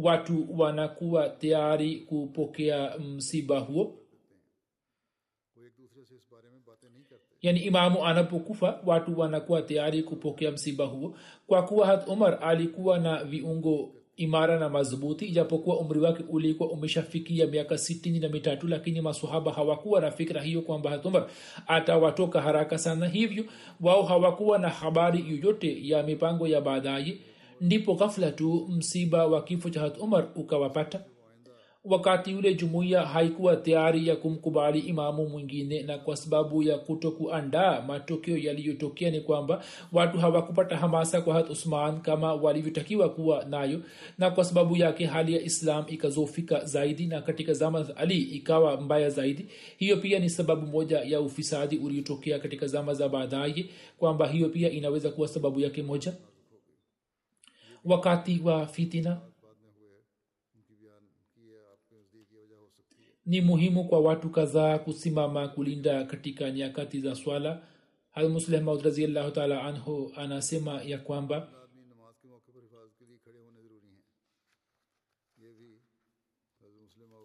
watu 0.02 0.60
wanakuwa 0.60 1.28
tayari 1.28 1.96
kupokea 1.96 2.98
msiba 2.98 3.58
huo. 3.58 3.94
Yani 7.42 7.60
imamu 7.60 8.04
anapokufa 8.06 8.80
watu 8.86 9.18
wanakuwa 9.20 9.62
tayari 9.62 10.02
kupokea 10.02 10.50
msiba 10.50 10.84
huo. 10.84 11.16
Kwa 11.46 11.62
kuwa 11.62 11.86
hat 11.86 12.08
umar 12.08 12.38
alikuwa 12.42 12.98
na 12.98 13.24
viungo 13.24 13.94
imara 14.16 14.58
na 14.58 14.68
madhubuti 14.68 15.24
ijapokuwa 15.26 15.78
umri 15.78 16.00
wake 16.00 16.24
ulikuwa 16.28 16.70
umeshafikia 16.70 17.46
miaka 17.46 17.78
sitini 17.78 18.18
na 18.18 18.28
mitatu 18.28 18.68
lakini 18.68 19.00
masahaba 19.00 19.52
hawakuwa 19.52 20.00
na 20.00 20.10
fikra 20.10 20.42
hiyo 20.42 20.62
kwamba 20.62 20.90
hatumar 20.90 21.26
atawatoka 21.66 22.40
haraka 22.40 22.78
sana. 22.78 23.08
Hivyo 23.08 23.44
wao 23.80 24.02
hawakuwa 24.02 24.58
na 24.58 24.68
habari 24.68 25.24
yoyote 25.30 25.88
ya 25.88 26.02
mipango 26.02 26.48
ya 26.48 26.60
baadaye 26.60 27.18
ndipo 27.60 27.94
ghafla 27.94 28.32
tu 28.32 28.68
msiba 28.70 29.26
wa 29.26 29.42
kifo 29.44 29.70
cha 29.70 29.80
hat 29.80 29.98
umar 29.98 30.28
ukawapata. 30.34 31.04
Wakati 31.84 32.30
yule 32.30 32.54
jumuiya 32.54 33.02
haikuwa 33.06 33.56
tayari 33.56 34.08
ya 34.08 34.16
kumkubali 34.16 34.78
imamu 34.78 35.28
mwingine 35.28 35.82
na 35.82 35.98
kwa 35.98 36.16
sababu 36.16 36.62
ya 36.62 36.78
kuto 36.78 37.10
kuandaa 37.10 37.82
matokeo 37.82 38.36
yaliyotokea 38.36 39.10
ni 39.10 39.20
kwamba 39.20 39.64
watu 39.92 40.18
hawakupata 40.18 40.76
hamasa 40.76 41.20
kwa 41.20 41.34
hat 41.34 41.50
usman 41.50 42.00
kama 42.00 42.34
walivyotakiwa 42.34 43.08
kuwa 43.08 43.44
nayo 43.44 43.80
na 44.18 44.30
kwa 44.30 44.44
sababu 44.44 44.76
yake 44.76 45.06
hali 45.06 45.34
ya 45.34 45.40
islam 45.42 45.84
ikazofika 45.88 46.64
zaidi 46.64 47.06
na 47.06 47.22
katika 47.22 47.52
zama 47.52 47.82
za 47.82 47.96
ali 47.96 48.18
ikawa 48.22 48.80
mbaya 48.80 49.10
zaidi. 49.10 49.46
Hiyo 49.78 49.96
pia 49.96 50.18
ni 50.18 50.30
sababu 50.30 50.66
moja 50.66 50.98
ya 51.00 51.20
ufisadi 51.20 51.76
uliotokea 51.78 52.38
katika 52.38 52.66
zama 52.66 52.94
za 52.94 53.08
baadaye 53.08 53.66
kwamba 53.98 54.26
hiyo 54.28 54.48
pia 54.48 54.70
inaweza 54.70 55.10
kuwa 55.10 55.28
sababu 55.28 55.60
yake 55.60 55.82
moja 55.82 56.12
wakati 57.88 58.40
wa 58.44 58.66
fitina. 58.66 59.20
Ni 63.26 63.40
muhimu 63.40 63.84
kwa 63.88 64.00
watu 64.00 64.30
kadhaa 64.30 64.78
kusimama 64.78 65.48
kulinda 65.48 66.04
katika 66.04 66.50
nyakati 66.50 67.00
za 67.00 67.14
swala. 67.14 67.62
Halmusleh 68.10 68.62
maud 68.62 68.82
raziallahu 68.84 69.30
taala 69.30 69.62
anhu 69.62 70.12
anasema 70.16 70.82
ya 70.82 70.98
kwamba 70.98 71.48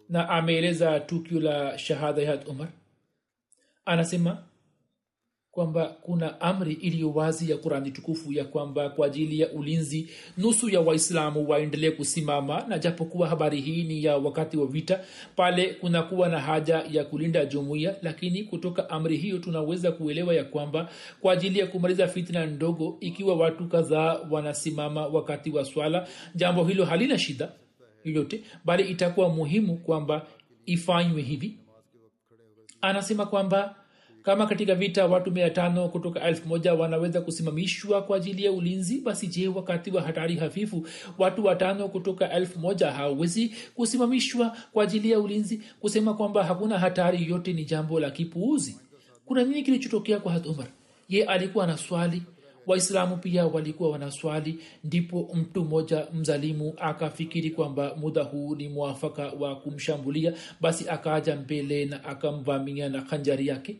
na 0.08 0.28
ameeleza 0.28 1.00
tukio 1.00 1.40
la 1.40 1.78
shahada 1.78 2.22
ya 2.22 2.46
umar. 2.46 2.68
Anasema 3.84 4.42
kwamba 5.54 5.84
kuna 6.00 6.40
amri 6.40 6.72
iliyo 6.72 7.10
wazi 7.12 7.50
ya 7.50 7.56
kurani 7.56 7.90
tukufu 7.90 8.32
ya 8.32 8.44
kwamba 8.44 8.90
kwa 8.90 9.06
ajili 9.06 9.40
ya 9.40 9.52
ulinzi 9.52 10.08
nusu 10.38 10.68
ya 10.68 10.80
waislamu 10.80 11.48
waendelee 11.48 11.90
kusimama 11.90 12.64
na 12.68 12.78
japokuwa 12.78 13.28
habari 13.28 13.60
hii 13.60 13.82
ni 13.82 14.04
ya 14.04 14.16
wakati 14.16 14.56
wa 14.56 14.66
vita 14.66 15.00
pale 15.36 15.74
kunakuwa 15.74 16.28
na 16.28 16.40
haja 16.40 16.84
ya 16.90 17.04
kulinda 17.04 17.44
jumuiya 17.46 17.96
lakini 18.02 18.42
kutoka 18.44 18.90
amri 18.90 19.16
hiyo 19.16 19.38
tunaweza 19.38 19.92
kuelewa 19.92 20.34
ya 20.34 20.44
kwamba 20.44 20.88
kwa 21.20 21.32
ajili 21.32 21.58
ya 21.58 21.66
kumaliza 21.66 22.08
fitna 22.08 22.46
ndogo 22.46 22.96
ikiwa 23.00 23.34
watu 23.36 23.68
kadhaa 23.68 24.20
wanasimama 24.30 25.06
wakati 25.06 25.50
wa 25.50 25.64
swala 25.64 26.08
jambo 26.34 26.64
hilo 26.64 26.84
halina 26.84 27.18
shida 27.18 27.52
yoyote 28.04 28.42
bali 28.64 28.82
itakuwa 28.90 29.28
muhimu 29.28 29.76
kwamba 29.76 30.26
ifanywe 30.66 31.22
hivi. 31.22 31.58
Anasema 32.80 33.26
kwamba 33.26 33.76
kama 34.24 34.46
katika 34.46 34.74
vita 34.74 35.06
watu 35.06 35.30
mia 35.30 35.50
tano 35.50 35.88
kutoka 35.88 36.20
elfu 36.22 36.48
moja 36.48 36.74
wanaweza 36.74 37.20
kusimamishwa 37.20 38.02
kwa 38.02 38.16
ajili 38.16 38.44
ya 38.44 38.52
ulinzi 38.52 39.00
basi 39.00 39.26
je 39.26 39.48
wakati 39.48 39.90
wa 39.90 40.02
hatari 40.02 40.36
hafifu 40.36 40.86
watu 41.18 41.44
watano 41.44 41.88
kutoka 41.88 42.30
elfu 42.32 42.58
moja 42.58 42.90
hawawezi 42.92 43.54
kusimamishwa 43.74 44.56
kwa 44.72 44.84
ajili 44.84 45.10
ya 45.10 45.20
ulinzi? 45.20 45.60
Kusema 45.80 46.14
kwamba 46.14 46.44
hakuna 46.44 46.78
hatari 46.78 47.28
yote 47.28 47.52
ni 47.52 47.64
jambo 47.64 48.00
la 48.00 48.10
kipuuzi. 48.10 48.76
Kuna 49.26 49.44
nini 49.44 49.62
kilichotokea 49.62 50.18
kwa 50.20 50.32
hat 50.32 50.46
ye 51.08 51.24
alikuwa 51.24 51.66
na 51.66 51.76
swali. 51.76 52.22
Waislamu 52.66 53.16
pia 53.16 53.46
walikuwa 53.46 53.90
wanaswali 53.90 54.58
ndipo 54.84 55.30
mtu 55.34 55.64
mmoja 55.64 56.06
mzalimu 56.14 56.74
akafikiri 56.76 57.50
kwamba 57.50 57.94
muda 57.96 58.22
huu 58.22 58.54
ni 58.56 58.68
mwafaka 58.68 59.26
wa 59.26 59.56
kumshambulia. 59.56 60.32
Basi 60.60 60.88
akaja 60.88 61.36
mbele 61.36 61.84
na 61.84 62.04
akamvamia 62.04 62.88
na 62.88 63.02
khanjari 63.02 63.46
yake 63.46 63.76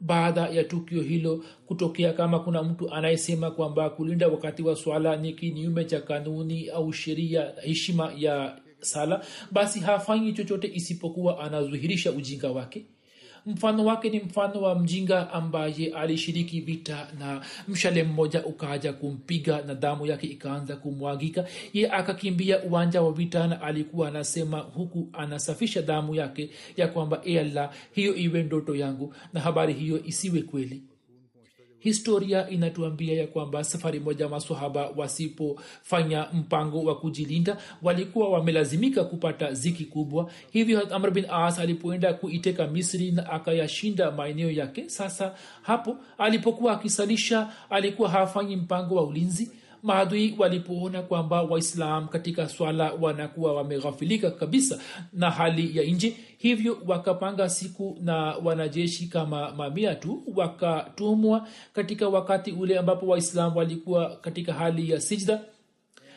baada 0.00 0.48
ya 0.48 0.64
tukio 0.64 1.02
hilo 1.02 1.44
kutokea. 1.66 2.12
Kama 2.12 2.38
kuna 2.40 2.62
mtu 2.62 2.90
anayesema 2.94 3.50
kwamba 3.50 3.90
kulinda 3.90 4.28
wakati 4.28 4.62
wa 4.62 4.76
swala 4.76 5.16
ni 5.16 5.32
kinyume 5.32 5.84
cha 5.84 6.00
kanuni 6.00 6.68
au 6.68 6.92
sheria 6.92 7.52
heshima 7.62 8.12
ya 8.16 8.58
sala 8.80 9.24
basi 9.52 9.80
hafanyi 9.80 10.32
chochote 10.32 10.70
isipokuwa 10.74 11.40
anazuhirisha 11.40 12.12
ujinga 12.12 12.50
wake 12.50 12.86
mfano 13.46 13.84
wake 13.84 14.10
ni 14.10 14.20
mfano 14.20 14.62
wa 14.62 14.74
mjinga 14.78 15.32
ambaye 15.32 15.92
alishiriki 15.94 16.60
vita 16.60 17.08
na 17.18 17.40
mshale 17.68 18.02
mmoja 18.02 18.44
ukaja 18.44 18.92
kumpiga 18.92 19.62
na 19.62 19.74
damu 19.74 20.06
yake 20.06 20.26
ikaanza 20.26 20.76
kumwagika. 20.76 21.44
Ye 21.72 21.90
akakimbia 21.90 22.62
uwanja 22.62 23.02
wa 23.02 23.12
vita 23.12 23.46
na 23.46 23.60
alikuwa 23.62 24.08
anasema 24.08 24.58
huku 24.58 25.08
anasafisha 25.12 25.82
damu 25.82 26.14
yake 26.14 26.50
ya 26.76 26.88
kwamba 26.88 27.20
e 27.24 27.38
allah 27.38 27.70
hiyo 27.92 28.14
iwe 28.16 28.42
ndoto 28.42 28.74
yangu 28.76 29.14
na 29.32 29.40
habari 29.40 29.72
hiyo 29.72 30.04
isiwe 30.04 30.42
kweli 30.42 30.82
historia 31.86 32.48
inatuambia 32.50 33.20
ya 33.20 33.26
kwamba 33.26 33.64
safari 33.64 34.00
moja 34.00 34.28
masahaba 34.28 34.90
wasipofanya 34.96 36.26
mpango 36.34 36.82
wa 36.84 36.94
kujilinda 36.98 37.56
walikuwa 37.82 38.28
wamelazimika 38.28 39.04
kupata 39.04 39.52
ziki 39.54 39.84
kubwa. 39.84 40.30
Hivyo 40.50 40.94
amr 40.94 41.10
bin 41.10 41.24
as 41.30 41.58
alipoenda 41.58 42.14
kuiteka 42.14 42.66
misri 42.66 43.10
na 43.12 43.30
akayashinda 43.30 44.10
maeneo 44.10 44.50
yake 44.50 44.88
sasa 44.88 45.34
hapo 45.62 45.96
alipokuwa 46.18 46.72
akisalisha 46.72 47.48
alikuwa 47.70 48.08
hafanyi 48.08 48.56
mpango 48.56 48.94
wa 48.94 49.02
ulinzi 49.04 49.50
maadui 49.82 50.34
walipoona 50.38 51.02
kwamba 51.02 51.42
waislam 51.42 52.08
katika 52.08 52.48
swala 52.48 52.92
wanakuwa 53.00 53.54
wameghafilika 53.54 54.30
kabisa 54.30 54.78
na 55.12 55.30
hali 55.30 55.78
ya 55.78 55.84
nje 55.84 56.16
hivyo 56.38 56.78
wakapanga 56.86 57.48
siku 57.48 57.98
na 58.00 58.14
wanajeshi 58.16 59.06
kama 59.06 59.52
mamia 59.52 59.94
tu 59.94 60.22
wakatumwa 60.36 61.48
katika 61.72 62.08
wakati 62.08 62.52
ule 62.52 62.78
ambapo 62.78 63.06
waislam 63.06 63.56
walikuwa 63.56 64.16
katika 64.16 64.52
hali 64.52 64.90
ya 64.90 65.00
sijda 65.00 65.40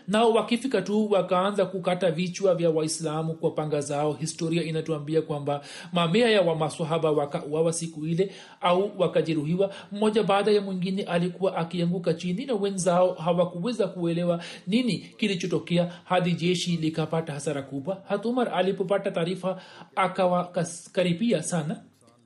nao 0.09 0.31
wakifika 0.31 0.81
tu 0.81 1.11
wakaanza 1.11 1.65
kukata 1.65 2.11
vichwa 2.11 2.55
vya 2.55 2.69
waislamu 2.69 3.33
kwa 3.33 3.51
panga 3.51 3.81
zao. 3.81 4.13
Historia 4.13 4.63
inatuambia 4.63 5.21
kwamba 5.21 5.61
mamea 5.93 6.29
ya 6.29 6.41
wamasahaba 6.41 7.11
wakauawa 7.11 7.73
siku 7.73 8.05
ile 8.05 8.31
au 8.61 8.91
wakajeruhiwa. 8.97 9.73
Mmoja 9.91 10.23
baada 10.23 10.51
ya 10.51 10.61
mwingine 10.61 11.03
alikuwa 11.03 11.55
akianguka 11.57 12.13
chini 12.13 12.45
na 12.45 12.53
wenzao 12.53 13.13
hawakuweza 13.13 13.87
kuelewa 13.87 14.43
nini 14.67 14.97
kilichotokea 14.97 15.91
hadi 16.03 16.31
jeshi 16.33 16.77
likapata 16.77 17.33
hasara 17.33 17.61
kubwa. 17.61 18.03
Hatumar 18.07 18.49
alipopata 18.53 19.11
taarifa 19.11 19.61
akawakaribia 19.95 21.43
sana. 21.43 21.83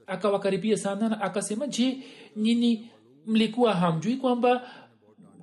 Akawakaribia 0.07 0.77
sana 0.77 1.09
na 1.09 1.21
akasema 1.21 1.67
je 1.67 1.97
nini 2.35 2.89
mlikuwa 3.27 3.73
hamjui 3.73 4.15
kwamba 4.15 4.61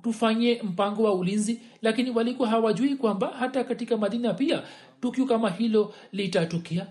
tufanye 0.03 0.61
mpango 0.63 1.03
wa 1.03 1.13
ulinzi 1.13 1.61
lakini 1.81 2.09
walikuwa 2.11 2.49
hawajui 2.49 2.95
kwamba 2.95 3.27
hata 3.27 3.63
katika 3.63 3.97
madina 3.97 4.33
pia 4.33 4.63
tukio 5.01 5.25
kama 5.25 5.49
hilo 5.49 5.93
litatukia. 6.11 6.87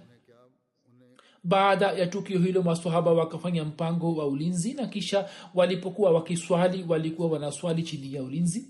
Baada 1.45 1.93
ya 1.93 2.07
tukio 2.07 2.39
hilo 2.39 2.63
masahaba 2.63 3.13
wakafanya 3.13 3.65
mpango 3.65 4.15
wa 4.17 4.27
ulinzi 4.27 4.75
na 4.75 4.87
kisha 4.87 5.29
walipokuwa 5.55 6.11
wakiswali 6.11 6.85
walikuwa 6.89 7.29
wanaswali 7.29 7.83
chini 7.83 8.15
ya 8.15 8.23
ulinzi. 8.23 8.69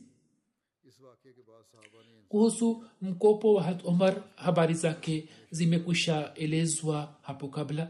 Kuhusu 2.29 2.85
mkopo 3.03 3.55
wa 3.55 3.63
hat 3.63 3.85
omar 3.85 4.23
habari 4.37 4.75
zake 4.75 5.29
zimekwisha 5.51 6.35
elezwa 6.35 7.15
hapo 7.23 7.49
kabla 7.49 7.89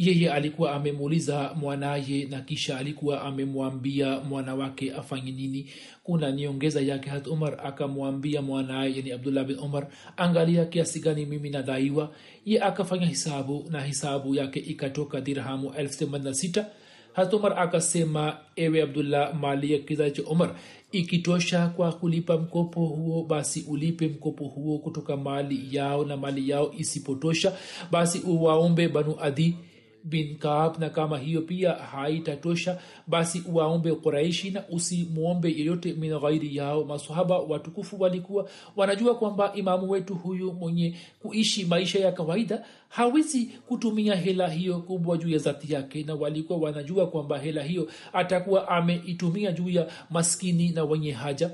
yeye 0.00 0.32
alikuwa 0.32 0.72
amemuuliza 0.74 1.54
mwanaye 1.56 2.24
na 2.24 2.40
kisha 2.40 2.78
alikuwa 2.78 3.22
amemwambia 3.22 4.20
mwana 4.20 4.54
wake 4.54 4.92
afanye 4.92 5.32
nini. 5.32 5.66
Kuna 6.04 6.30
niongeza 6.30 6.80
yake 6.80 7.10
hat 7.10 7.26
umar 7.26 7.60
akamwambia 7.66 8.42
mwanaye 8.42 8.96
yani 8.96 9.12
abdullah 9.12 9.44
bin 9.44 9.58
umar 9.58 9.86
angalia 10.16 10.64
kiasi 10.64 11.00
gani 11.00 11.26
mimi 11.26 11.50
nadaiwa. 11.50 12.12
Ye 12.46 12.60
akafanya 12.62 13.06
hisabu 13.06 13.66
na 13.70 13.80
hisabu 13.84 14.34
yake 14.34 14.60
ikatoka 14.60 15.20
dirhamu 15.20 15.72
elfu 15.76 15.98
themanini 15.98 16.30
na 16.30 16.34
sita. 16.34 16.66
Hat 17.12 17.32
umar 17.32 17.58
akasema 17.58 18.36
ewe 18.56 18.82
abdullah 18.82 19.34
mali 19.34 19.72
ya 19.72 19.78
kizazi 19.78 20.10
cha 20.14 20.22
umar 20.22 20.54
ikitosha 20.92 21.66
kwa 21.68 21.92
kulipa 21.92 22.36
mkopo 22.36 22.86
huo 22.86 23.24
basi 23.24 23.64
ulipe 23.68 24.08
mkopo 24.08 24.44
huo 24.44 24.78
kutoka 24.78 25.16
mali 25.16 25.76
yao 25.76 26.04
na 26.04 26.16
mali 26.16 26.48
yao 26.50 26.72
isipotosha 26.78 27.52
basi 27.90 28.18
uwaombe 28.18 28.88
banu 28.88 29.16
adhi 29.20 29.56
bin 30.04 30.38
na 30.78 30.90
kama 30.90 31.18
hiyo 31.18 31.42
pia 31.42 31.72
haitatosha 31.72 32.78
basi 33.06 33.42
waombe 33.52 33.92
quraishi 33.94 34.50
na 34.50 34.64
usimwombe 34.68 35.50
yeyote 35.50 35.92
min 35.92 36.18
ghairi 36.18 36.56
yao. 36.56 36.84
Masahaba 36.84 37.38
watukufu 37.38 38.00
walikuwa 38.00 38.48
wanajua 38.76 39.14
kwamba 39.14 39.52
imamu 39.54 39.90
wetu 39.90 40.14
huyu 40.14 40.52
mwenye 40.52 40.94
kuishi 41.22 41.64
maisha 41.64 41.98
ya 41.98 42.12
kawaida 42.12 42.64
hawezi 42.88 43.44
kutumia 43.44 44.14
hela 44.16 44.48
hiyo 44.48 44.78
kubwa 44.78 45.16
juu 45.16 45.28
ya 45.28 45.38
zati 45.38 45.72
yake 45.72 46.02
na 46.02 46.14
walikuwa 46.14 46.58
wanajua 46.58 47.06
kwamba 47.06 47.38
hela 47.38 47.62
hiyo 47.62 47.88
atakuwa 48.12 48.68
ameitumia 48.68 49.52
juu 49.52 49.68
ya 49.70 49.86
maskini 50.10 50.70
na 50.70 50.84
wenye 50.84 51.12
haja. 51.12 51.50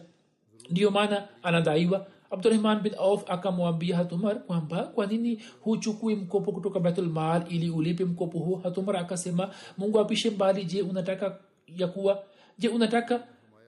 Ndiyo 0.70 0.90
maana 0.90 1.28
anadaiwa 1.42 2.06
abdurahman 2.30 2.80
bin 2.80 2.92
auf 2.98 3.30
akamwambia 3.30 3.96
hatumar 3.96 4.38
kwamba 4.42 4.82
kwa 4.82 5.06
nini 5.06 5.42
huchukui 5.60 6.14
mkopo 6.16 6.52
kutoka 6.52 6.80
baitulmal 6.80 7.42
ili 7.48 7.70
ulipe 7.70 8.04
mkopo 8.04 8.38
huo? 8.38 8.60
Hatumar 8.62 8.96
akasema 8.96 9.50
mungu 9.78 10.00
apishe 10.00 10.30
mbali 10.30 10.64
je 10.64 10.82
unataka 10.82 11.38
ya 11.76 11.86
kuwa 11.88 12.22
je 12.58 12.68
unataka 12.68 13.26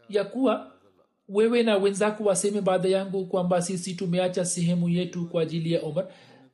ya 0.08 0.24
kuwa 0.24 0.72
wewe 1.28 1.62
na 1.62 1.76
wenzako 1.76 2.24
waseme 2.24 2.60
baada 2.60 2.88
yangu 2.88 3.26
kwamba 3.26 3.62
sisi 3.62 3.94
tumeacha 3.94 4.44
sehemu 4.44 4.88
yetu 4.88 5.26
kwa 5.26 5.42
ajili 5.42 5.72
ya 5.72 5.82
omar? 5.82 6.06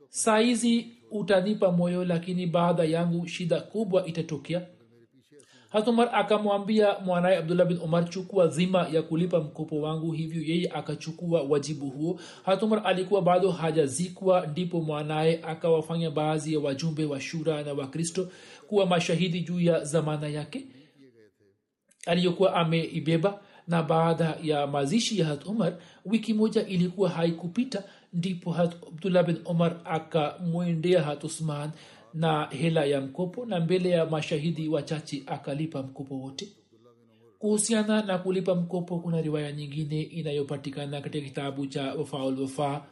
Saizi 0.09 0.87
utanipa 1.11 1.73
moyo 1.73 2.05
lakini 2.05 2.47
baada 2.47 2.85
yangu 2.85 3.27
shida 3.27 3.61
kubwa 3.61 4.07
itatokea 4.07 4.63
hatumar 5.75 6.11
akamwambia 6.12 6.99
mwanaye 6.99 7.37
abdullah 7.39 7.66
bin 7.66 7.79
umar 7.79 8.11
chukua 8.11 8.49
zima 8.49 8.87
ya 8.93 9.03
kulipa 9.03 9.41
mkopo 9.41 9.81
wangu. 9.81 10.12
Hivyo 10.12 10.43
yeye 10.43 10.70
akachukua 10.75 11.43
wajibu 11.43 11.91
huo. 11.91 12.20
Hatumar 12.45 12.83
alikuwa 12.85 13.22
bado 13.22 13.51
hajazikwa 13.51 14.47
ndipo 14.47 14.81
mwanaye 14.81 15.41
akawafanya 15.43 16.11
baadhi 16.11 16.55
ya 16.55 16.61
wajumbe 16.61 17.05
wa 17.05 17.20
shura 17.20 17.62
na 17.62 17.72
wakristo 17.72 18.29
kuwa 18.68 18.87
mashahidi 18.87 19.41
juu 19.41 19.61
ya 19.61 19.85
zamana 19.85 20.29
yake 20.29 20.66
aliyokuwa 22.07 22.55
ameibeba. 22.55 23.41
Na 23.68 23.83
baada 23.83 24.39
ya 24.43 24.66
mazishi 24.66 25.18
ya 25.18 25.27
hat 25.27 25.47
umar 25.47 25.77
wiki 26.07 26.35
moja 26.35 26.66
ilikuwa 26.66 27.11
haikupita 27.11 27.83
ndipo 28.12 28.55
abdullah 28.55 29.25
bin 29.27 29.37
umar 29.45 29.77
akamwendea 29.85 31.03
hat 31.03 31.25
na 32.15 32.47
hela 32.47 32.85
ya 32.85 33.01
mkopo 33.01 33.47
na 33.47 33.61
mbele 33.61 33.91
ya 33.91 34.07
mashahidi 34.07 34.69
wachache 34.69 35.23
akalipa 35.27 35.83
mkopo 35.83 36.15
wote. 36.15 36.49
Kuhusiana 37.39 38.03
na 38.03 38.19
kulipa 38.19 38.55
mkopo 38.55 38.99
kuna 38.99 39.23
riwaya 39.23 39.53
nyingine 39.53 40.03
inayopatikana 40.03 41.01
katika 41.01 41.25
kitabu 41.27 41.67
cha 41.67 41.95
wafaulwafaa 41.95 42.83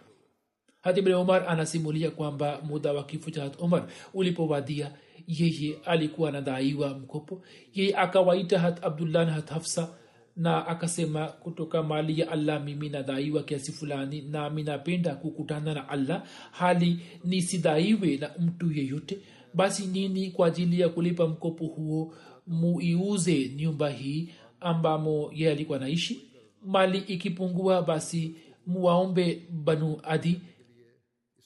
hatibne 0.82 1.14
umar 1.14 1.44
anasimulia 1.48 2.10
kwamba 2.10 2.60
muda 2.62 2.92
wa 2.92 3.04
kifo 3.04 3.30
cha 3.30 3.42
hat 3.42 3.60
umar 3.60 3.86
ulipowadia 4.14 4.92
yeye 5.26 5.78
alikuwa 5.84 6.28
anadaiwa 6.28 6.88
mkopo. 6.88 7.42
Yeye 7.74 7.96
akawaita 7.96 8.58
hat 8.58 8.84
abdullah 8.84 9.26
na 9.26 9.32
hat 9.32 9.50
hafsa 9.50 9.88
na 10.36 10.66
akasema 10.66 11.26
kutoka 11.28 11.82
mali 11.82 12.20
ya 12.20 12.30
allah 12.30 12.64
mimi 12.64 12.88
nadaiwa 12.88 13.42
kiasi 13.42 13.72
fulani 13.72 14.20
nami 14.22 14.62
napenda 14.62 15.14
kukutana 15.14 15.74
na 15.74 15.88
allah. 15.88 16.22
Hali 16.50 16.98
nisidaiwe 17.24 18.16
na 18.16 18.30
mtu 18.38 18.72
yeyote. 18.72 19.18
Basi 19.54 19.86
nini 19.86 20.30
kwa 20.30 20.46
ajili 20.46 20.80
ya 20.80 20.88
kulipa 20.88 21.26
mkopo 21.28 21.66
huo? 21.66 22.14
Muiuze 22.46 23.48
nyumba 23.56 23.90
hii 23.90 24.28
ambamo 24.60 25.30
ye 25.34 25.50
alikuwa 25.50 25.78
naishi 25.78 26.28
mali 26.62 26.98
ikipungua 26.98 27.82
basi 27.82 28.36
muwaombe 28.66 29.42
banu 29.50 29.98
adi. 30.02 30.40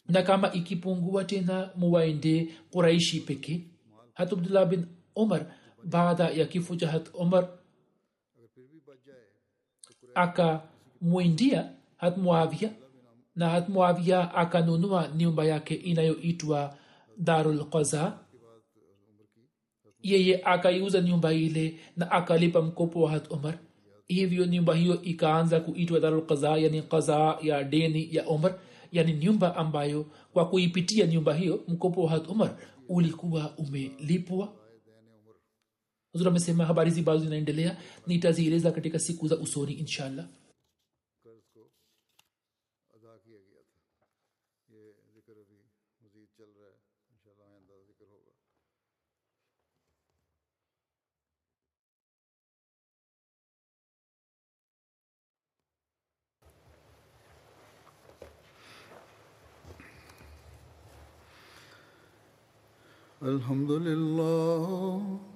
Na 0.09 0.23
kama 0.23 0.53
ikipungua 0.53 1.25
tena 1.25 1.71
muwaende 1.77 2.49
quraishi 2.71 3.21
pekee. 3.21 3.61
Hat 4.15 4.33
abdullah 4.33 4.67
bin 4.69 4.87
umar 5.17 5.47
baada 5.85 6.29
ya 6.29 6.47
kifo 6.47 6.77
cha 6.77 6.89
hat 6.89 7.09
umar 7.15 7.49
akamwindia 10.17 11.71
hatmuavia 11.97 12.71
na 13.37 13.49
hatmuavia 13.49 14.35
akanunua 14.35 15.09
nyumba 15.17 15.45
yake 15.45 15.75
inayoitwa 15.75 16.77
darul 17.19 17.65
qaza. 17.65 18.19
Yeye 20.03 20.43
akaiuza 20.45 21.01
nyumba 21.01 21.33
ile 21.33 21.75
na 21.97 22.11
akalipa 22.11 22.63
mkopo 22.63 23.03
wa 23.03 23.11
hat 23.11 23.31
umar 23.31 23.59
hivyo 24.07 24.47
nyumba 24.47 24.75
hiyo 24.75 25.03
ikaanza 25.03 25.61
kuitwa 25.61 26.01
darul 26.01 26.27
qaza 26.27 26.57
yani 26.57 26.83
qaza 26.83 27.39
ya 27.43 27.65
deni 27.65 28.09
ya 28.13 28.27
umar 28.27 28.55
yani 28.93 29.13
nyumba 29.13 29.57
ambayo 29.57 30.07
kwa 30.33 30.49
kuipitia 30.49 31.07
nyumba 31.07 31.35
hiyo 31.35 31.65
mkopo 31.69 32.03
wa 32.05 32.11
hat 32.11 32.29
umar 32.29 32.57
ulikuwa 32.89 33.53
umelipwa 33.59 34.49
Azura 36.17 36.31
amesema 36.31 36.65
habari 36.65 36.91
zibazo 36.91 37.25
zinaendelea 37.25 37.77
nitazieleza 38.07 38.73
katika 38.73 38.99
siku 38.99 39.29
za 39.29 39.37
usoni 39.37 39.73
inshallah 39.73 40.27
الحمد 63.23 63.71
لله 63.71 65.36